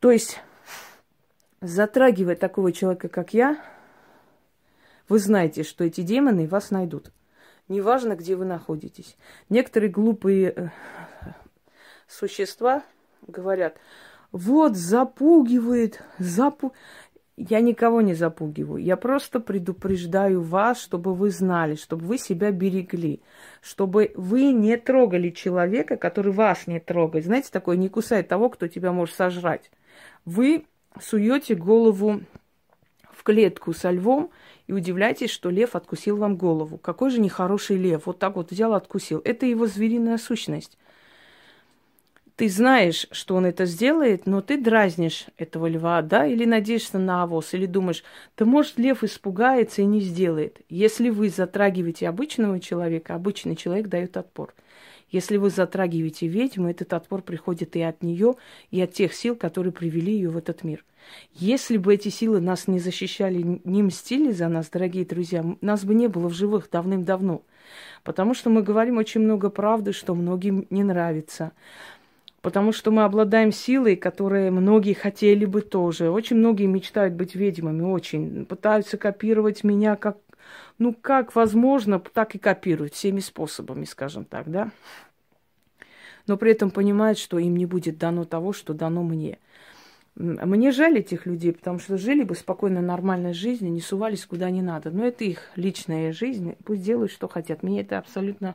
То 0.00 0.10
есть 0.10 0.40
затрагивая 1.60 2.36
такого 2.36 2.72
человека, 2.72 3.08
как 3.08 3.32
я, 3.32 3.62
вы 5.08 5.18
знаете, 5.18 5.62
что 5.62 5.84
эти 5.84 6.00
демоны 6.00 6.48
вас 6.48 6.70
найдут. 6.70 7.12
Неважно, 7.68 8.14
где 8.16 8.36
вы 8.36 8.44
находитесь. 8.44 9.16
Некоторые 9.48 9.90
глупые 9.90 10.50
э, 10.50 10.68
существа 12.06 12.82
говорят, 13.26 13.78
вот 14.34 14.76
запугивает, 14.76 16.02
запу... 16.18 16.72
Я 17.36 17.60
никого 17.60 18.00
не 18.00 18.14
запугиваю. 18.14 18.82
Я 18.82 18.96
просто 18.96 19.38
предупреждаю 19.38 20.42
вас, 20.42 20.80
чтобы 20.80 21.14
вы 21.14 21.30
знали, 21.30 21.76
чтобы 21.76 22.04
вы 22.06 22.18
себя 22.18 22.50
берегли, 22.50 23.22
чтобы 23.60 24.12
вы 24.16 24.50
не 24.50 24.76
трогали 24.76 25.30
человека, 25.30 25.96
который 25.96 26.32
вас 26.32 26.66
не 26.66 26.80
трогает. 26.80 27.26
Знаете, 27.26 27.50
такое 27.52 27.76
не 27.76 27.88
кусает 27.88 28.26
того, 28.26 28.48
кто 28.50 28.66
тебя 28.66 28.90
может 28.90 29.14
сожрать. 29.14 29.70
Вы 30.24 30.66
суете 31.00 31.54
голову 31.54 32.20
в 33.12 33.22
клетку 33.22 33.72
со 33.72 33.92
львом 33.92 34.30
и 34.66 34.72
удивляйтесь, 34.72 35.30
что 35.30 35.48
лев 35.48 35.76
откусил 35.76 36.16
вам 36.16 36.36
голову. 36.36 36.76
Какой 36.76 37.10
же 37.10 37.20
нехороший 37.20 37.76
лев. 37.76 38.06
Вот 38.06 38.18
так 38.18 38.34
вот 38.34 38.50
взял, 38.50 38.74
откусил. 38.74 39.20
Это 39.24 39.46
его 39.46 39.68
звериная 39.68 40.18
сущность 40.18 40.76
ты 42.36 42.48
знаешь, 42.48 43.06
что 43.12 43.36
он 43.36 43.46
это 43.46 43.64
сделает, 43.64 44.26
но 44.26 44.40
ты 44.40 44.60
дразнишь 44.60 45.26
этого 45.36 45.68
льва, 45.68 46.02
да, 46.02 46.26
или 46.26 46.44
надеешься 46.44 46.98
на 46.98 47.22
авос, 47.22 47.54
или 47.54 47.66
думаешь, 47.66 48.02
да 48.36 48.44
может 48.44 48.76
лев 48.78 49.04
испугается 49.04 49.82
и 49.82 49.86
не 49.86 50.00
сделает. 50.00 50.60
Если 50.68 51.10
вы 51.10 51.28
затрагиваете 51.28 52.08
обычного 52.08 52.58
человека, 52.58 53.14
обычный 53.14 53.54
человек 53.54 53.86
дает 53.86 54.16
отпор. 54.16 54.52
Если 55.10 55.36
вы 55.36 55.50
затрагиваете 55.50 56.26
ведьму, 56.26 56.68
этот 56.68 56.92
отпор 56.92 57.22
приходит 57.22 57.76
и 57.76 57.82
от 57.82 58.02
нее, 58.02 58.34
и 58.72 58.80
от 58.80 58.92
тех 58.92 59.14
сил, 59.14 59.36
которые 59.36 59.72
привели 59.72 60.12
ее 60.12 60.30
в 60.30 60.36
этот 60.36 60.64
мир. 60.64 60.84
Если 61.34 61.76
бы 61.76 61.94
эти 61.94 62.08
силы 62.08 62.40
нас 62.40 62.66
не 62.66 62.80
защищали, 62.80 63.60
не 63.62 63.82
мстили 63.84 64.32
за 64.32 64.48
нас, 64.48 64.70
дорогие 64.70 65.04
друзья, 65.04 65.44
нас 65.60 65.84
бы 65.84 65.94
не 65.94 66.08
было 66.08 66.28
в 66.28 66.34
живых 66.34 66.68
давным-давно. 66.68 67.42
Потому 68.02 68.34
что 68.34 68.50
мы 68.50 68.62
говорим 68.62 68.96
очень 68.96 69.20
много 69.20 69.50
правды, 69.50 69.92
что 69.92 70.16
многим 70.16 70.66
не 70.70 70.82
нравится 70.82 71.52
потому 72.44 72.72
что 72.72 72.90
мы 72.90 73.04
обладаем 73.04 73.52
силой, 73.52 73.96
которой 73.96 74.50
многие 74.50 74.92
хотели 74.92 75.46
бы 75.46 75.62
тоже. 75.62 76.10
Очень 76.10 76.36
многие 76.36 76.66
мечтают 76.66 77.14
быть 77.14 77.34
ведьмами, 77.34 77.80
очень. 77.80 78.44
Пытаются 78.44 78.98
копировать 78.98 79.64
меня 79.64 79.96
как, 79.96 80.18
ну, 80.78 80.92
как 80.92 81.34
возможно, 81.34 81.98
так 81.98 82.34
и 82.34 82.38
копируют, 82.38 82.92
всеми 82.92 83.20
способами, 83.20 83.86
скажем 83.86 84.26
так, 84.26 84.50
да. 84.50 84.70
Но 86.26 86.36
при 86.36 86.52
этом 86.52 86.70
понимают, 86.70 87.16
что 87.16 87.38
им 87.38 87.56
не 87.56 87.64
будет 87.64 87.96
дано 87.96 88.26
того, 88.26 88.52
что 88.52 88.74
дано 88.74 89.02
мне. 89.02 89.38
Мне 90.14 90.70
жаль 90.70 90.98
этих 90.98 91.24
людей, 91.24 91.54
потому 91.54 91.78
что 91.78 91.96
жили 91.96 92.24
бы 92.24 92.34
спокойно, 92.34 92.82
нормальной 92.82 93.32
жизнью, 93.32 93.72
не 93.72 93.80
сувались 93.80 94.26
куда 94.26 94.50
не 94.50 94.60
надо. 94.60 94.90
Но 94.90 95.06
это 95.06 95.24
их 95.24 95.50
личная 95.56 96.12
жизнь, 96.12 96.56
пусть 96.66 96.82
делают, 96.82 97.10
что 97.10 97.26
хотят. 97.26 97.62
Мне 97.62 97.80
это 97.80 97.96
абсолютно 97.96 98.54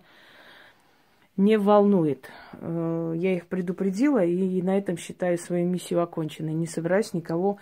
не 1.40 1.58
волнует. 1.58 2.30
Э, 2.52 3.14
я 3.16 3.34
их 3.34 3.48
предупредила 3.48 4.24
и 4.24 4.62
на 4.62 4.78
этом 4.78 4.98
считаю 4.98 5.38
свою 5.38 5.68
миссию 5.68 6.04
оконченной. 6.04 6.54
Не 6.54 6.68
собираюсь 6.68 7.14
никого 7.14 7.60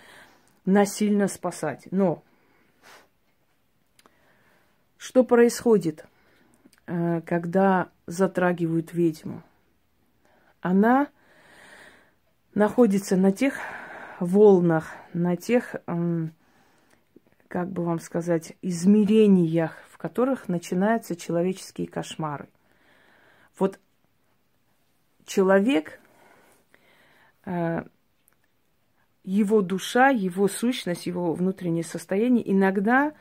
насильно 0.64 1.28
спасать. 1.28 1.86
Но 1.92 2.24
что 4.96 5.22
происходит, 5.22 6.06
э, 6.86 7.20
когда 7.20 7.90
затрагивают 8.06 8.92
ведьму? 8.92 9.44
Она 10.60 11.06
находится 12.54 13.16
на 13.16 13.30
тех 13.30 13.54
волнах, 14.18 14.88
на 15.14 15.36
тех, 15.36 15.76
как 17.46 17.70
бы 17.70 17.84
вам 17.84 18.00
сказать, 18.00 18.54
измерениях, 18.60 19.76
в 19.88 19.98
которых 19.98 20.48
начинаются 20.48 21.14
человеческие 21.14 21.86
кошмары. 21.86 22.48
Вот 23.58 23.78
человек, 25.26 26.00
э, 27.44 27.84
его 29.24 29.62
душа, 29.62 30.08
его 30.08 30.48
сущность, 30.48 31.06
его 31.06 31.34
внутреннее 31.34 31.84
состояние 31.84 32.50
иногда 32.50 33.12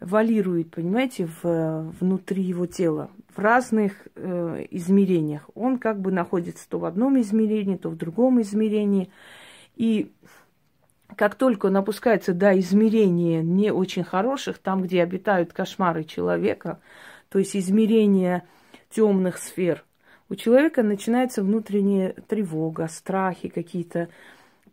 валирует, 0.00 0.72
понимаете, 0.72 1.28
в, 1.42 1.94
внутри 1.98 2.42
его 2.42 2.66
тела, 2.66 3.10
в 3.34 3.38
разных 3.38 3.92
э, 4.14 4.66
измерениях. 4.70 5.48
Он 5.54 5.78
как 5.78 6.00
бы 6.00 6.12
находится 6.12 6.68
то 6.68 6.78
в 6.78 6.84
одном 6.84 7.18
измерении, 7.20 7.76
то 7.76 7.88
в 7.88 7.96
другом 7.96 8.42
измерении. 8.42 9.10
И 9.74 10.12
как 11.16 11.34
только 11.34 11.66
он 11.66 11.76
опускается 11.76 12.34
до 12.34 12.58
измерения 12.58 13.42
не 13.42 13.70
очень 13.70 14.04
хороших, 14.04 14.58
там, 14.58 14.82
где 14.82 15.02
обитают 15.02 15.52
кошмары 15.52 16.04
человека, 16.04 16.80
то 17.30 17.38
есть 17.38 17.56
измерения 17.56 18.46
темных 18.90 19.38
сфер, 19.38 19.84
у 20.28 20.34
человека 20.34 20.82
начинается 20.82 21.42
внутренняя 21.42 22.12
тревога, 22.26 22.88
страхи 22.88 23.48
какие-то, 23.48 24.08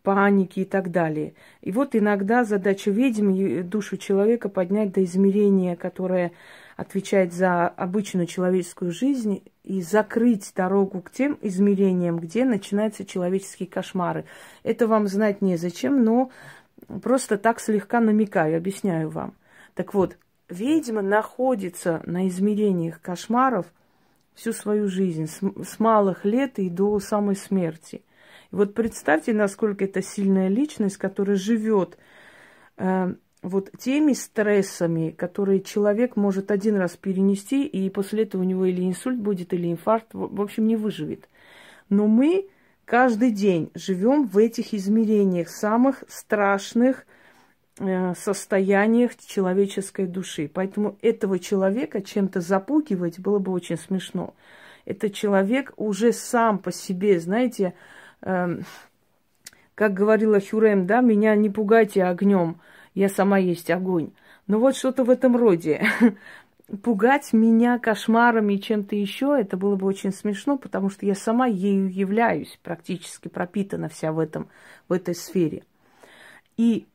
паники 0.01 0.61
и 0.61 0.65
так 0.65 0.91
далее. 0.91 1.33
И 1.61 1.71
вот 1.71 1.95
иногда 1.95 2.43
задача 2.43 2.91
ведьмы 2.91 3.63
душу 3.63 3.97
человека 3.97 4.49
поднять 4.49 4.91
до 4.91 5.03
измерения, 5.03 5.75
которое 5.75 6.33
отвечает 6.75 7.33
за 7.33 7.67
обычную 7.67 8.25
человеческую 8.27 8.91
жизнь, 8.91 9.43
и 9.63 9.81
закрыть 9.81 10.51
дорогу 10.55 11.01
к 11.01 11.11
тем 11.11 11.37
измерениям, 11.41 12.19
где 12.19 12.43
начинаются 12.43 13.05
человеческие 13.05 13.69
кошмары. 13.69 14.25
Это 14.63 14.87
вам 14.87 15.07
знать 15.07 15.41
незачем, 15.41 16.03
но 16.03 16.31
просто 17.01 17.37
так 17.37 17.61
слегка 17.61 18.01
намекаю, 18.01 18.57
объясняю 18.57 19.09
вам. 19.09 19.35
Так 19.73 19.93
вот, 19.93 20.17
ведьма 20.49 21.01
находится 21.01 22.01
на 22.05 22.27
измерениях 22.27 22.99
кошмаров– 23.01 23.67
всю 24.35 24.53
свою 24.53 24.87
жизнь, 24.87 25.27
с, 25.27 25.41
с 25.41 25.79
малых 25.79 26.25
лет 26.25 26.59
и 26.59 26.69
до 26.69 26.99
самой 26.99 27.35
смерти. 27.35 28.03
И 28.51 28.55
вот 28.55 28.73
представьте, 28.73 29.33
насколько 29.33 29.85
это 29.85 30.01
сильная 30.01 30.47
личность, 30.47 30.97
которая 30.97 31.35
живет 31.35 31.97
э, 32.77 33.13
вот 33.41 33.71
теми 33.77 34.13
стрессами, 34.13 35.11
которые 35.11 35.61
человек 35.61 36.15
может 36.15 36.49
один 36.49 36.77
раз 36.77 36.95
перенести, 36.95 37.65
и 37.65 37.89
после 37.89 38.23
этого 38.23 38.41
у 38.41 38.45
него 38.45 38.65
или 38.65 38.81
инсульт 38.83 39.19
будет, 39.19 39.53
или 39.53 39.71
инфаркт, 39.71 40.09
в 40.13 40.41
общем, 40.41 40.65
не 40.67 40.75
выживет. 40.75 41.27
Но 41.89 42.07
мы 42.07 42.47
каждый 42.85 43.31
день 43.31 43.69
живем 43.75 44.27
в 44.27 44.37
этих 44.37 44.73
измерениях 44.73 45.49
самых 45.49 46.03
страшных, 46.07 47.05
состояниях 47.77 49.17
человеческой 49.17 50.05
души. 50.05 50.49
Поэтому 50.53 50.97
этого 51.01 51.39
человека 51.39 52.01
чем-то 52.01 52.39
запугивать 52.41 53.19
было 53.19 53.39
бы 53.39 53.51
очень 53.51 53.77
смешно. 53.77 54.35
Этот 54.85 55.13
человек 55.13 55.73
уже 55.77 56.11
сам 56.11 56.59
по 56.59 56.71
себе, 56.71 57.19
знаете, 57.19 57.73
э, 58.21 58.59
как 59.75 59.93
говорила 59.93 60.39
Хюрем, 60.39 60.85
да, 60.85 61.01
меня 61.01 61.35
не 61.35 61.49
пугайте 61.49 62.03
огнем, 62.03 62.59
я 62.93 63.09
сама 63.09 63.37
есть 63.37 63.71
огонь. 63.71 64.11
Ну 64.45 64.59
вот 64.59 64.75
что-то 64.75 65.03
в 65.03 65.09
этом 65.09 65.35
роде. 65.35 65.85
Пугать 66.83 67.33
меня 67.33 67.79
кошмарами 67.79 68.53
и 68.53 68.61
чем-то 68.61 68.95
еще, 68.95 69.37
это 69.39 69.57
было 69.57 69.75
бы 69.75 69.85
очень 69.85 70.11
смешно, 70.11 70.57
потому 70.57 70.89
что 70.89 71.05
я 71.05 71.15
сама 71.15 71.45
ею 71.47 71.91
являюсь, 71.91 72.59
практически 72.61 73.27
пропитана 73.27 73.89
вся 73.89 74.11
в 74.11 74.19
этом, 74.19 74.47
в 74.87 74.93
этой 74.93 75.15
сфере. 75.15 75.63
И 76.55 76.85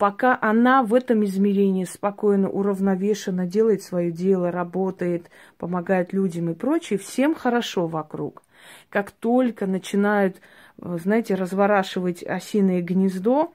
пока 0.00 0.38
она 0.40 0.82
в 0.82 0.94
этом 0.94 1.26
измерении 1.26 1.84
спокойно, 1.84 2.48
уравновешенно 2.48 3.46
делает 3.46 3.82
свое 3.82 4.10
дело, 4.10 4.50
работает, 4.50 5.28
помогает 5.58 6.14
людям 6.14 6.48
и 6.48 6.54
прочее, 6.54 6.98
всем 6.98 7.34
хорошо 7.34 7.86
вокруг. 7.86 8.42
Как 8.88 9.10
только 9.10 9.66
начинают, 9.66 10.40
э, 10.80 10.96
знаете, 11.02 11.34
разворачивать 11.34 12.22
осиное 12.22 12.80
гнездо, 12.80 13.52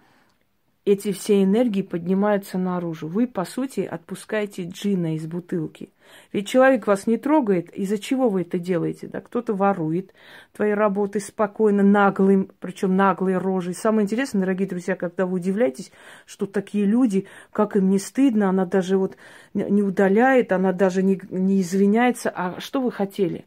эти 0.85 1.11
все 1.11 1.43
энергии 1.43 1.81
поднимаются 1.81 2.59
наружу. 2.59 3.07
Вы, 3.07 3.25
по 3.25 3.43
сути, 3.43 3.79
отпускаете 3.79 4.65
джина 4.65 5.15
из 5.15 5.25
бутылки. 5.25 5.89
Ведь 6.31 6.47
человек 6.47 6.85
вас 6.85 7.07
не 7.07 7.17
трогает. 7.17 7.71
Из-за 7.71 7.97
чего 7.97 8.29
вы 8.29 8.41
это 8.41 8.59
делаете? 8.59 9.07
Да? 9.07 9.19
Кто-то 9.19 9.55
ворует 9.55 10.13
твои 10.53 10.71
работы 10.71 11.19
спокойно, 11.19 11.81
наглым, 11.81 12.51
причем 12.59 12.95
наглой 12.95 13.37
рожей. 13.37 13.73
Самое 13.73 14.05
интересное, 14.05 14.41
дорогие 14.41 14.67
друзья, 14.67 14.95
когда 14.95 15.25
вы 15.25 15.37
удивляетесь, 15.37 15.91
что 16.27 16.45
такие 16.45 16.85
люди, 16.85 17.25
как 17.51 17.75
им 17.75 17.89
не 17.89 17.97
стыдно, 17.97 18.49
она 18.49 18.65
даже 18.65 18.97
вот 18.97 19.17
не 19.55 19.81
удаляет, 19.81 20.51
она 20.51 20.71
даже 20.71 21.01
не, 21.01 21.19
не 21.31 21.61
извиняется. 21.61 22.29
А 22.29 22.59
что 22.59 22.79
вы 22.79 22.91
хотели? 22.91 23.45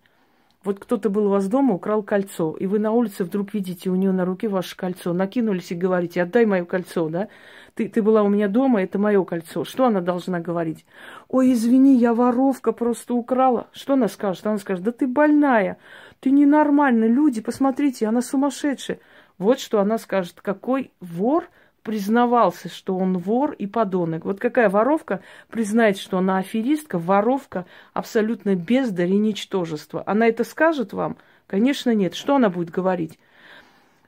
Вот 0.68 0.81
кто-то 0.81 1.09
был 1.09 1.28
у 1.28 1.31
вас 1.31 1.48
дома, 1.48 1.72
украл 1.72 2.02
кольцо, 2.02 2.54
и 2.61 2.66
вы 2.66 2.78
на 2.78 2.92
улице 2.92 3.24
вдруг 3.24 3.54
видите 3.54 3.88
у 3.88 3.94
нее 3.94 4.12
на 4.12 4.26
руке 4.26 4.48
ваше 4.48 4.76
кольцо, 4.76 5.14
накинулись 5.14 5.72
и 5.72 5.74
говорите, 5.74 6.20
отдай 6.20 6.44
мое 6.44 6.66
кольцо, 6.66 7.09
да? 7.09 7.28
Ты, 7.74 7.88
ты 7.88 8.02
была 8.02 8.22
у 8.22 8.28
меня 8.28 8.48
дома, 8.48 8.83
это 8.83 8.98
мое 8.98 9.24
кольцо. 9.24 9.64
Что 9.64 9.87
она 9.87 10.02
должна 10.02 10.40
говорить? 10.40 10.85
Ой, 11.31 11.54
извини, 11.54 11.96
я 11.96 12.12
воровка, 12.12 12.72
просто 12.72 13.14
украла. 13.14 13.68
Что 13.72 13.94
она 13.94 14.09
скажет? 14.09 14.46
Она 14.46 14.59
скажет, 14.59 14.85
да 14.85 14.92
ты 14.92 15.07
больная, 15.07 15.78
ты 16.20 16.31
ненормальная, 16.31 17.09
люди, 17.09 17.40
посмотрите, 17.40 18.04
она 18.04 18.20
сумасшедшая. 18.20 18.98
Вот 19.38 19.61
что 19.61 19.81
она 19.81 19.96
скажет, 19.96 20.42
какой 20.42 20.92
вор 21.00 21.48
признавался, 21.88 22.68
что 22.68 22.98
он 22.98 23.16
вор 23.16 23.53
и 23.53 23.66
подонок. 23.66 24.27
Вот 24.27 24.38
какая 24.38 24.68
воровка 24.68 25.22
признает, 25.48 25.96
что 25.96 26.18
она 26.18 26.37
аферистка, 26.37 26.98
воровка, 26.98 27.64
абсолютно 27.94 28.57
бездарь 28.57 29.12
и 29.12 29.16
ничтожество. 29.16 30.03
Она 30.05 30.27
это 30.27 30.44
скажет 30.44 30.92
вам? 30.92 31.16
Конечно, 31.46 31.94
нет. 31.94 32.14
Что 32.14 32.37
она 32.37 32.51
будет 32.51 32.68
говорить? 32.68 33.18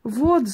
Вот 0.02 0.44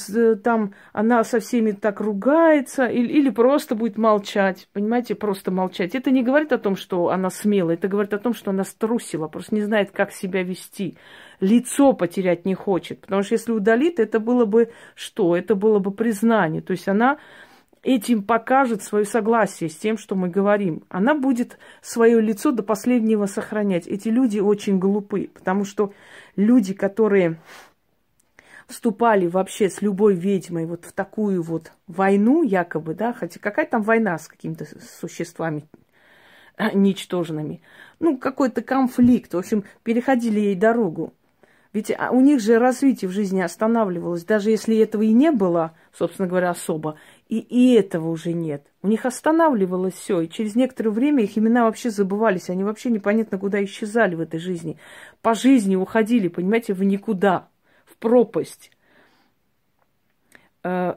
там 0.43 0.73
она 0.91 1.23
со 1.23 1.39
всеми 1.39 1.71
так 1.71 2.01
ругается, 2.01 2.85
или, 2.85 3.07
или 3.07 3.29
просто 3.29 3.75
будет 3.75 3.97
молчать, 3.97 4.67
понимаете, 4.73 5.15
просто 5.15 5.51
молчать. 5.51 5.95
Это 5.95 6.11
не 6.11 6.21
говорит 6.21 6.51
о 6.51 6.57
том, 6.57 6.75
что 6.75 7.09
она 7.09 7.29
смелая, 7.29 7.77
это 7.77 7.87
говорит 7.87 8.13
о 8.13 8.19
том, 8.19 8.33
что 8.33 8.51
она 8.51 8.63
струсила, 8.65 9.27
просто 9.27 9.55
не 9.55 9.61
знает, 9.61 9.91
как 9.91 10.11
себя 10.11 10.43
вести. 10.43 10.97
Лицо 11.39 11.93
потерять 11.93 12.45
не 12.45 12.55
хочет, 12.55 13.01
потому 13.01 13.23
что 13.23 13.33
если 13.33 13.51
удалит, 13.53 13.99
это 13.99 14.19
было 14.19 14.45
бы 14.45 14.71
что? 14.95 15.35
Это 15.35 15.55
было 15.55 15.79
бы 15.79 15.91
признание. 15.91 16.61
То 16.61 16.71
есть 16.71 16.87
она 16.89 17.17
этим 17.83 18.23
покажет 18.23 18.83
свое 18.83 19.05
согласие 19.05 19.69
с 19.69 19.77
тем, 19.77 19.97
что 19.97 20.15
мы 20.15 20.27
говорим. 20.27 20.83
Она 20.89 21.15
будет 21.15 21.57
свое 21.81 22.19
лицо 22.19 22.51
до 22.51 22.63
последнего 22.63 23.27
сохранять. 23.27 23.87
Эти 23.87 24.09
люди 24.09 24.39
очень 24.39 24.77
глупы, 24.77 25.29
потому 25.33 25.63
что 25.63 25.93
люди, 26.35 26.73
которые 26.73 27.39
вступали 28.67 29.27
вообще 29.27 29.69
с 29.69 29.81
любой 29.81 30.13
ведьмой 30.13 30.65
вот 30.65 30.85
в 30.85 30.91
такую 30.91 31.41
вот 31.41 31.71
войну, 31.87 32.43
якобы, 32.43 32.93
да, 32.93 33.13
хотя 33.13 33.39
какая 33.39 33.65
там 33.65 33.81
война 33.81 34.17
с 34.17 34.27
какими-то 34.27 34.65
существами 34.99 35.65
ничтожными. 36.73 37.61
Ну, 37.99 38.17
какой-то 38.17 38.61
конфликт. 38.61 39.33
В 39.33 39.37
общем, 39.37 39.63
переходили 39.83 40.39
ей 40.39 40.55
дорогу. 40.55 41.13
Ведь 41.73 41.91
а, 41.91 42.11
у 42.11 42.21
них 42.21 42.39
же 42.39 42.59
развитие 42.59 43.09
в 43.09 43.11
жизни 43.11 43.41
останавливалось, 43.41 44.23
даже 44.23 44.49
если 44.49 44.77
этого 44.77 45.03
и 45.03 45.11
не 45.11 45.31
было, 45.31 45.73
собственно 45.93 46.27
говоря, 46.27 46.49
особо, 46.49 46.97
и, 47.27 47.39
и 47.39 47.73
этого 47.73 48.09
уже 48.09 48.33
нет. 48.33 48.65
У 48.81 48.87
них 48.87 49.05
останавливалось 49.05 49.93
все, 49.93 50.21
и 50.21 50.29
через 50.29 50.55
некоторое 50.55 50.91
время 50.91 51.23
их 51.23 51.37
имена 51.37 51.65
вообще 51.65 51.89
забывались, 51.89 52.49
они 52.49 52.63
вообще 52.63 52.89
непонятно 52.89 53.37
куда 53.37 53.63
исчезали 53.63 54.15
в 54.15 54.21
этой 54.21 54.39
жизни. 54.39 54.77
По 55.21 55.35
жизни 55.35 55.75
уходили, 55.75 56.29
понимаете, 56.29 56.73
в 56.73 56.83
никуда 56.83 57.49
пропасть. 57.99 58.71
Э, 60.63 60.95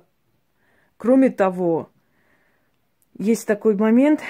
кроме 0.97 1.31
того, 1.31 1.91
есть 3.19 3.47
такой 3.47 3.77
момент, 3.77 4.21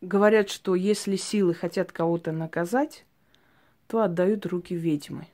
говорят, 0.00 0.48
что 0.48 0.74
если 0.74 1.16
силы 1.16 1.54
хотят 1.54 1.92
кого-то 1.92 2.32
наказать, 2.32 3.04
то 3.86 4.00
отдают 4.00 4.46
руки 4.46 4.74
ведьмы. 4.74 5.26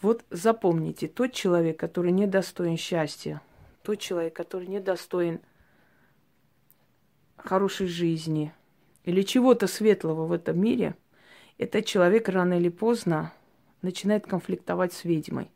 Вот 0.00 0.24
запомните, 0.30 1.08
тот 1.08 1.32
человек, 1.32 1.78
который 1.78 2.12
не 2.12 2.26
достоин 2.26 2.76
счастья, 2.76 3.40
тот 3.82 3.98
человек, 4.00 4.34
который 4.34 4.66
не 4.66 4.80
достоин 4.80 5.40
хорошей 7.36 7.86
жизни 7.86 8.52
или 9.04 9.22
чего-то 9.22 9.66
светлого 9.66 10.26
в 10.26 10.32
этом 10.32 10.60
мире– 10.60 10.94
этот 11.58 11.86
человек 11.86 12.28
рано 12.28 12.54
или 12.54 12.68
поздно 12.68 13.32
начинает 13.82 14.26
конфликтовать 14.26 14.92
с 14.92 15.04
ведьмой. 15.04 15.50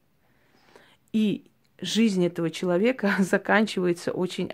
И 1.12 1.50
жизнь 1.80 2.24
этого 2.24 2.50
человека 2.50 3.14
заканчивается 3.18 4.12
очень, 4.12 4.50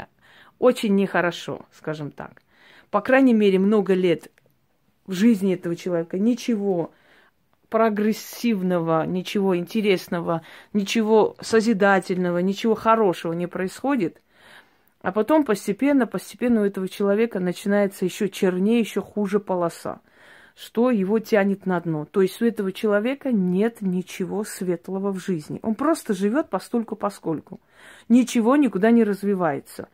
очень 0.59 0.95
нехорошо, 0.95 1.67
скажем 1.73 2.11
так. 2.11 2.43
По 2.91 3.01
крайней 3.01 3.35
мере, 3.35 3.59
много 3.59 3.95
лет 3.95 4.31
в 5.07 5.13
жизни 5.13 5.55
этого 5.55 5.77
человека 5.77 6.19
ничего 6.19 6.93
прогрессивного, 7.69 9.05
ничего 9.05 9.57
интересного, 9.57 10.43
ничего 10.73 11.35
созидательного, 11.41 12.39
ничего 12.39 12.75
хорошего 12.75 13.33
не 13.33 13.49
происходит. 13.49 14.23
А 15.03 15.11
потом 15.13 15.45
постепенно, 15.45 16.07
постепенно 16.07 16.63
у 16.63 16.65
этого 16.65 16.89
человека 16.89 17.41
начинается 17.41 18.05
еще 18.05 18.29
чернее, 18.29 18.79
еще 18.79 19.03
хуже 19.03 19.41
полоса 19.41 20.01
что 20.55 20.91
его 20.91 21.19
тянет 21.19 21.67
на 21.67 21.81
дно. 21.81 22.05
То 22.05 22.23
есть 22.23 22.41
у 22.41 22.47
этого 22.47 22.73
человека 22.73 23.33
нет 23.33 23.83
ничего 23.83 24.45
светлого 24.45 25.13
в 25.13 25.19
жизни. 25.19 25.59
Он 25.63 25.75
просто 25.75 26.15
живет 26.15 26.49
постольку 26.49 26.95
поскольку. 26.95 27.61
Ничего 28.09 28.57
никуда 28.57 28.91
не 28.91 29.03
развивается. 29.03 29.89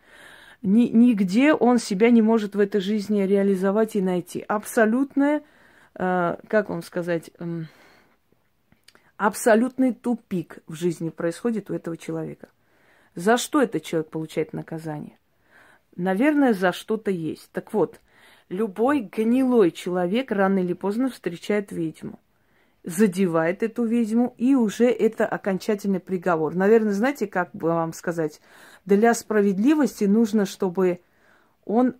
Ни, 0.62 0.88
нигде 0.88 1.54
он 1.54 1.78
себя 1.78 2.10
не 2.10 2.20
может 2.20 2.54
в 2.54 2.60
этой 2.60 2.82
жизни 2.82 3.22
реализовать 3.22 3.96
и 3.96 4.02
найти. 4.02 4.44
Абсолютное, 4.46 5.42
э, 5.94 6.36
как 6.46 6.68
вам 6.68 6.82
сказать, 6.82 7.30
э, 7.38 7.62
абсолютный 9.16 9.94
тупик 9.94 10.58
в 10.66 10.74
жизни 10.74 11.08
происходит 11.08 11.70
у 11.70 11.74
этого 11.74 11.96
человека. 11.96 12.48
За 13.14 13.38
что 13.38 13.62
этот 13.62 13.82
человек 13.82 14.10
получает 14.10 14.52
наказание? 14.52 15.16
Наверное, 15.96 16.52
за 16.52 16.72
что-то 16.72 17.10
есть. 17.10 17.50
Так 17.52 17.72
вот, 17.72 17.98
Любой 18.50 19.02
гнилой 19.02 19.70
человек 19.70 20.32
рано 20.32 20.58
или 20.58 20.72
поздно 20.72 21.08
встречает 21.08 21.70
ведьму, 21.70 22.18
задевает 22.82 23.62
эту 23.62 23.84
ведьму, 23.84 24.34
и 24.38 24.56
уже 24.56 24.86
это 24.86 25.24
окончательный 25.24 26.00
приговор. 26.00 26.56
Наверное, 26.56 26.92
знаете, 26.92 27.28
как 27.28 27.50
бы 27.52 27.68
вам 27.68 27.92
сказать, 27.92 28.40
для 28.84 29.14
справедливости 29.14 30.02
нужно, 30.02 30.46
чтобы 30.46 31.00
он 31.64 31.94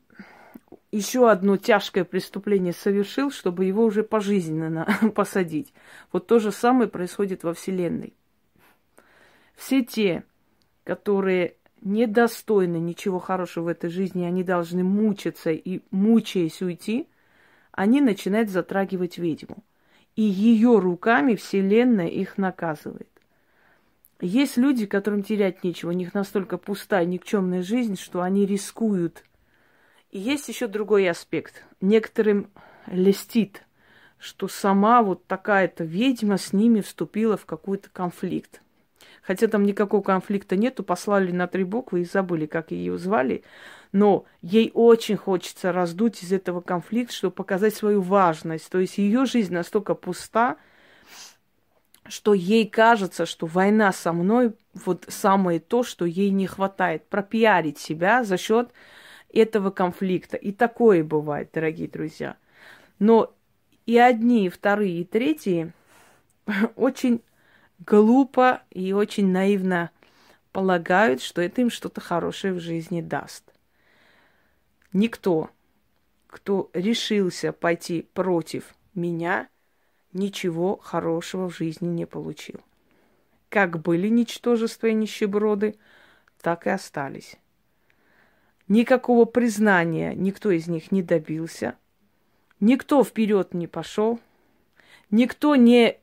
еще 0.91 1.31
одно 1.31 1.57
тяжкое 1.57 2.03
преступление 2.03 2.73
совершил, 2.73 3.31
чтобы 3.31 3.65
его 3.65 3.85
уже 3.85 4.03
пожизненно 4.03 4.89
посадить. 5.15 5.73
Вот 6.11 6.27
то 6.27 6.41
же 6.41 6.51
самое 6.51 6.91
происходит 6.91 7.45
во 7.45 7.55
Вселенной. 7.55 8.13
Все 9.55 9.85
те, 9.85 10.25
которые 10.83 11.55
недостойны 11.83 12.77
ничего 12.77 13.19
хорошего 13.19 13.65
в 13.65 13.69
этой 13.69 13.91
жизни, 13.91 14.25
они 14.25 14.45
должны 14.45 14.85
мучиться 14.85 15.51
и, 15.51 15.81
мучаясь, 15.91 16.63
уйти, 16.63 17.09
они 17.73 18.01
начинают 18.01 18.51
затрагивать 18.51 19.19
ведьму. 19.19 19.65
И 20.17 20.23
ее 20.23 20.79
руками 20.79 21.35
Вселенная 21.35 22.09
их 22.09 22.37
наказывает. 22.37 23.09
Есть 24.21 24.59
люди, 24.59 24.85
которым 24.87 25.23
терять 25.23 25.65
нечего, 25.65 25.91
у 25.91 25.95
них 25.95 26.13
настолько 26.13 26.59
пустая, 26.59 27.07
никчемная 27.07 27.63
жизнь, 27.63 27.97
что 27.97 28.21
они 28.21 28.45
рискуют. 28.45 29.25
И 30.11 30.19
есть 30.19 30.49
еще 30.49 30.67
другой 30.67 31.09
аспект. 31.09 31.65
Некоторым 31.81 32.51
льстит, 32.87 33.65
что 34.19 34.47
сама 34.49 35.03
вот 35.03 35.27
такая-то 35.27 35.85
ведьма 35.85 36.37
с 36.37 36.53
ними 36.53 36.83
вступила 36.83 37.39
в 37.39 37.47
какой-то 37.47 37.89
конфликт. 37.91 38.61
Хотя 39.31 39.47
там 39.47 39.63
никакого 39.63 40.03
конфликта 40.03 40.57
нету, 40.57 40.83
послали 40.83 41.31
на 41.31 41.47
три 41.47 41.63
буквы 41.63 42.01
и 42.01 42.05
забыли, 42.05 42.47
как 42.47 42.73
ее 42.73 42.99
звали. 42.99 43.45
Но 43.93 44.25
ей 44.43 44.73
очень 44.75 45.17
хочется 45.17 45.71
раздуть 45.71 46.25
из 46.25 46.33
этого 46.33 46.61
конфликта, 46.61 47.15
чтобы 47.15 47.37
показать 47.37 47.77
свою 47.77 48.01
важность. 48.01 48.69
То 48.69 48.81
есть 48.81 48.99
ее 48.99 49.27
жизнь 49.27 49.55
настолько 49.55 49.95
пуста, 49.95 50.57
что 52.09 52.35
ей 52.35 52.67
кажется, 52.67 53.25
что 53.25 53.47
война 53.47 53.93
со 53.93 54.13
мной 54.13 54.53
вот 54.75 55.05
самое 55.07 55.61
то, 55.61 55.85
что 55.85 56.07
ей 56.07 56.31
не 56.31 56.49
хватает. 56.49 57.07
Пропиарить 57.07 57.79
себя 57.79 58.25
за 58.25 58.37
счет 58.37 58.73
этого 59.33 59.71
конфликта. 59.71 60.39
И 60.39 60.51
такое 60.51 61.05
бывает, 61.05 61.51
дорогие 61.55 61.87
друзья. 61.87 62.37
Но 62.99 63.33
и 63.87 63.97
одни, 63.97 64.47
и 64.47 64.49
вторые, 64.49 65.03
и 65.03 65.05
третьи 65.05 65.73
очень 66.75 67.23
глупо 67.87 68.63
и 68.71 68.93
очень 68.93 69.31
наивно 69.31 69.91
полагают, 70.53 71.23
что 71.23 71.41
это 71.41 71.61
им 71.61 71.71
что-то 71.71 72.01
хорошее 72.01 72.53
в 72.53 72.61
жизни 72.61 73.01
даст. 73.01 73.45
Никто, 74.93 75.51
кто 76.27 76.71
решился 76.75 77.53
пойти 77.53 78.07
против 78.13 78.75
меня, 78.95 79.49
ничего 80.13 80.77
хорошего 80.77 81.49
в 81.49 81.57
жизни 81.57 81.89
не 81.89 82.07
получил. 82.07 82.61
Как 83.49 83.81
были 83.81 84.09
ничтожества 84.09 84.89
и 84.89 84.95
нищеброды, 84.95 85.77
так 86.41 86.67
и 86.67 86.71
остались. 86.71 87.37
Никакого 88.69 89.25
признания 89.25 90.15
никто 90.15 90.51
из 90.51 90.69
них 90.69 90.93
не 90.93 91.03
добился, 91.03 91.77
никто 92.61 93.03
вперед 93.03 93.53
не 93.53 93.67
пошел, 93.67 94.21
никто 95.11 95.57
не 95.57 95.99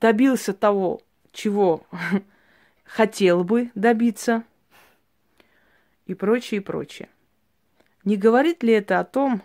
добился 0.00 0.52
того, 0.52 1.02
чего 1.32 1.86
хотел 2.84 3.44
бы 3.44 3.70
добиться, 3.74 4.44
и 6.06 6.14
прочее, 6.14 6.60
и 6.60 6.64
прочее. 6.64 7.08
Не 8.04 8.16
говорит 8.16 8.62
ли 8.62 8.72
это 8.72 8.98
о 8.98 9.04
том, 9.04 9.42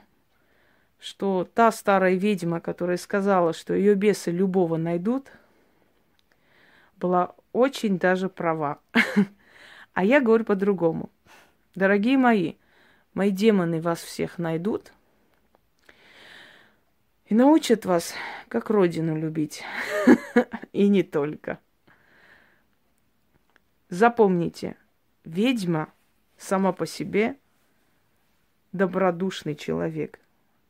что 0.99 1.47
та 1.53 1.71
старая 1.71 2.15
ведьма, 2.15 2.59
которая 2.59 2.97
сказала, 2.97 3.53
что 3.53 3.73
ее 3.73 3.93
бесы 3.95 4.31
любого 4.31 4.77
найдут, 4.77 5.27
была 6.97 7.35
очень 7.51 7.99
даже 7.99 8.29
права. 8.29 8.79
А 9.93 10.03
я 10.03 10.19
говорю 10.19 10.43
по-другому. 10.43 11.09
Дорогие 11.73 12.17
мои, 12.17 12.55
мои 13.13 13.31
демоны 13.31 13.79
вас 13.79 14.01
всех 14.01 14.37
найдут 14.37 14.91
и 17.27 17.33
научат 17.33 17.85
вас, 17.85 18.13
как 18.47 18.69
родину 18.69 19.17
любить. 19.17 19.63
И 20.73 20.87
не 20.87 21.03
только. 21.03 21.59
Запомните, 23.89 24.75
ведьма 25.23 25.91
сама 26.37 26.71
по 26.71 26.85
себе 26.85 27.37
добродушный 28.73 29.55
человек, 29.55 30.19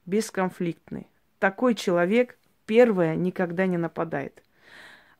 бесконфликтный. 0.06 1.08
Такой 1.40 1.76
человек, 1.76 2.38
первое, 2.66 3.16
никогда 3.16 3.66
не 3.66 3.78
нападает. 3.78 4.44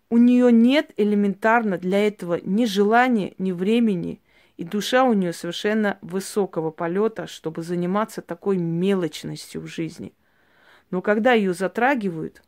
У 0.10 0.18
нее 0.18 0.52
нет 0.52 0.92
элементарно 0.98 1.78
для 1.78 2.06
этого 2.08 2.40
ни 2.44 2.66
желания, 2.66 3.34
ни 3.40 3.52
времени, 3.52 4.22
и 4.56 4.64
душа 4.64 5.04
у 5.04 5.14
нее 5.14 5.34
совершенно 5.34 5.98
высокого 6.02 6.70
полета, 6.70 7.28
чтобы 7.28 7.64
заниматься 7.64 8.22
такой 8.22 8.58
мелочностью 8.58 9.62
в 9.62 9.68
жизни. 9.68 10.14
Но 10.92 11.02
когда 11.02 11.34
ее 11.34 11.54
затрагивают, 11.54 12.44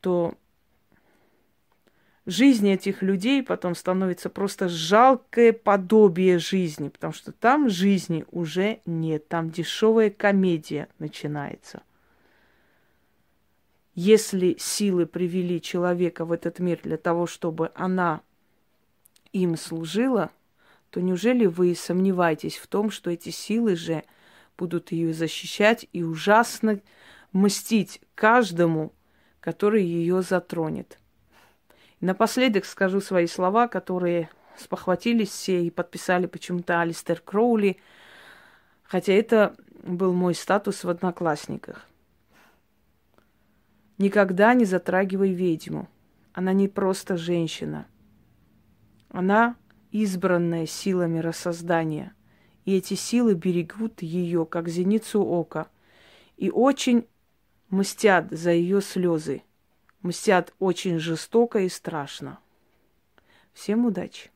то 0.00 0.34
жизнь 2.26 2.68
этих 2.68 3.02
людей 3.02 3.42
потом 3.42 3.74
становится 3.74 4.28
просто 4.28 4.68
жалкое 4.68 5.52
подобие 5.52 6.38
жизни, 6.38 6.88
потому 6.88 7.12
что 7.12 7.32
там 7.32 7.70
жизни 7.70 8.24
уже 8.30 8.80
нет, 8.84 9.28
там 9.28 9.50
дешевая 9.50 10.10
комедия 10.10 10.88
начинается. 10.98 11.82
Если 13.94 14.56
силы 14.58 15.06
привели 15.06 15.60
человека 15.60 16.26
в 16.26 16.32
этот 16.32 16.58
мир 16.58 16.80
для 16.82 16.98
того, 16.98 17.26
чтобы 17.26 17.72
она 17.74 18.20
им 19.32 19.56
служила, 19.56 20.30
то 20.90 21.00
неужели 21.00 21.46
вы 21.46 21.74
сомневаетесь 21.74 22.56
в 22.56 22.66
том, 22.66 22.90
что 22.90 23.10
эти 23.10 23.30
силы 23.30 23.74
же 23.74 24.04
будут 24.58 24.92
ее 24.92 25.12
защищать 25.12 25.86
и 25.92 26.02
ужасно 26.02 26.80
мстить 27.32 28.00
каждому, 28.14 28.92
который 29.40 29.84
ее 29.84 30.22
затронет? 30.22 30.98
Напоследок 32.00 32.64
скажу 32.64 33.00
свои 33.00 33.26
слова, 33.26 33.68
которые 33.68 34.28
спохватились 34.56 35.30
все 35.30 35.62
и 35.62 35.70
подписали 35.70 36.26
почему-то 36.26 36.80
Алистер 36.80 37.20
Кроули, 37.20 37.78
хотя 38.82 39.12
это 39.12 39.56
был 39.82 40.12
мой 40.12 40.34
статус 40.34 40.84
в 40.84 40.88
одноклассниках. 40.88 41.86
Никогда 43.98 44.52
не 44.54 44.64
затрагивай 44.64 45.32
ведьму. 45.32 45.88
Она 46.32 46.52
не 46.52 46.68
просто 46.68 47.16
женщина. 47.16 47.86
Она 49.08 49.56
избранная 49.90 50.66
силами 50.66 51.18
рассоздания. 51.18 52.12
И 52.66 52.76
эти 52.76 52.94
силы 52.94 53.34
берегут 53.34 54.02
ее, 54.02 54.44
как 54.44 54.68
зеницу 54.68 55.24
ока, 55.24 55.68
и 56.36 56.50
очень 56.50 57.06
мстят 57.76 58.30
за 58.30 58.50
ее 58.50 58.80
слезы 58.80 59.42
мстят 60.06 60.54
очень 60.58 60.98
жестоко 60.98 61.60
и 61.60 61.68
страшно. 61.68 62.38
Всем 63.52 63.84
удачи! 63.84 64.30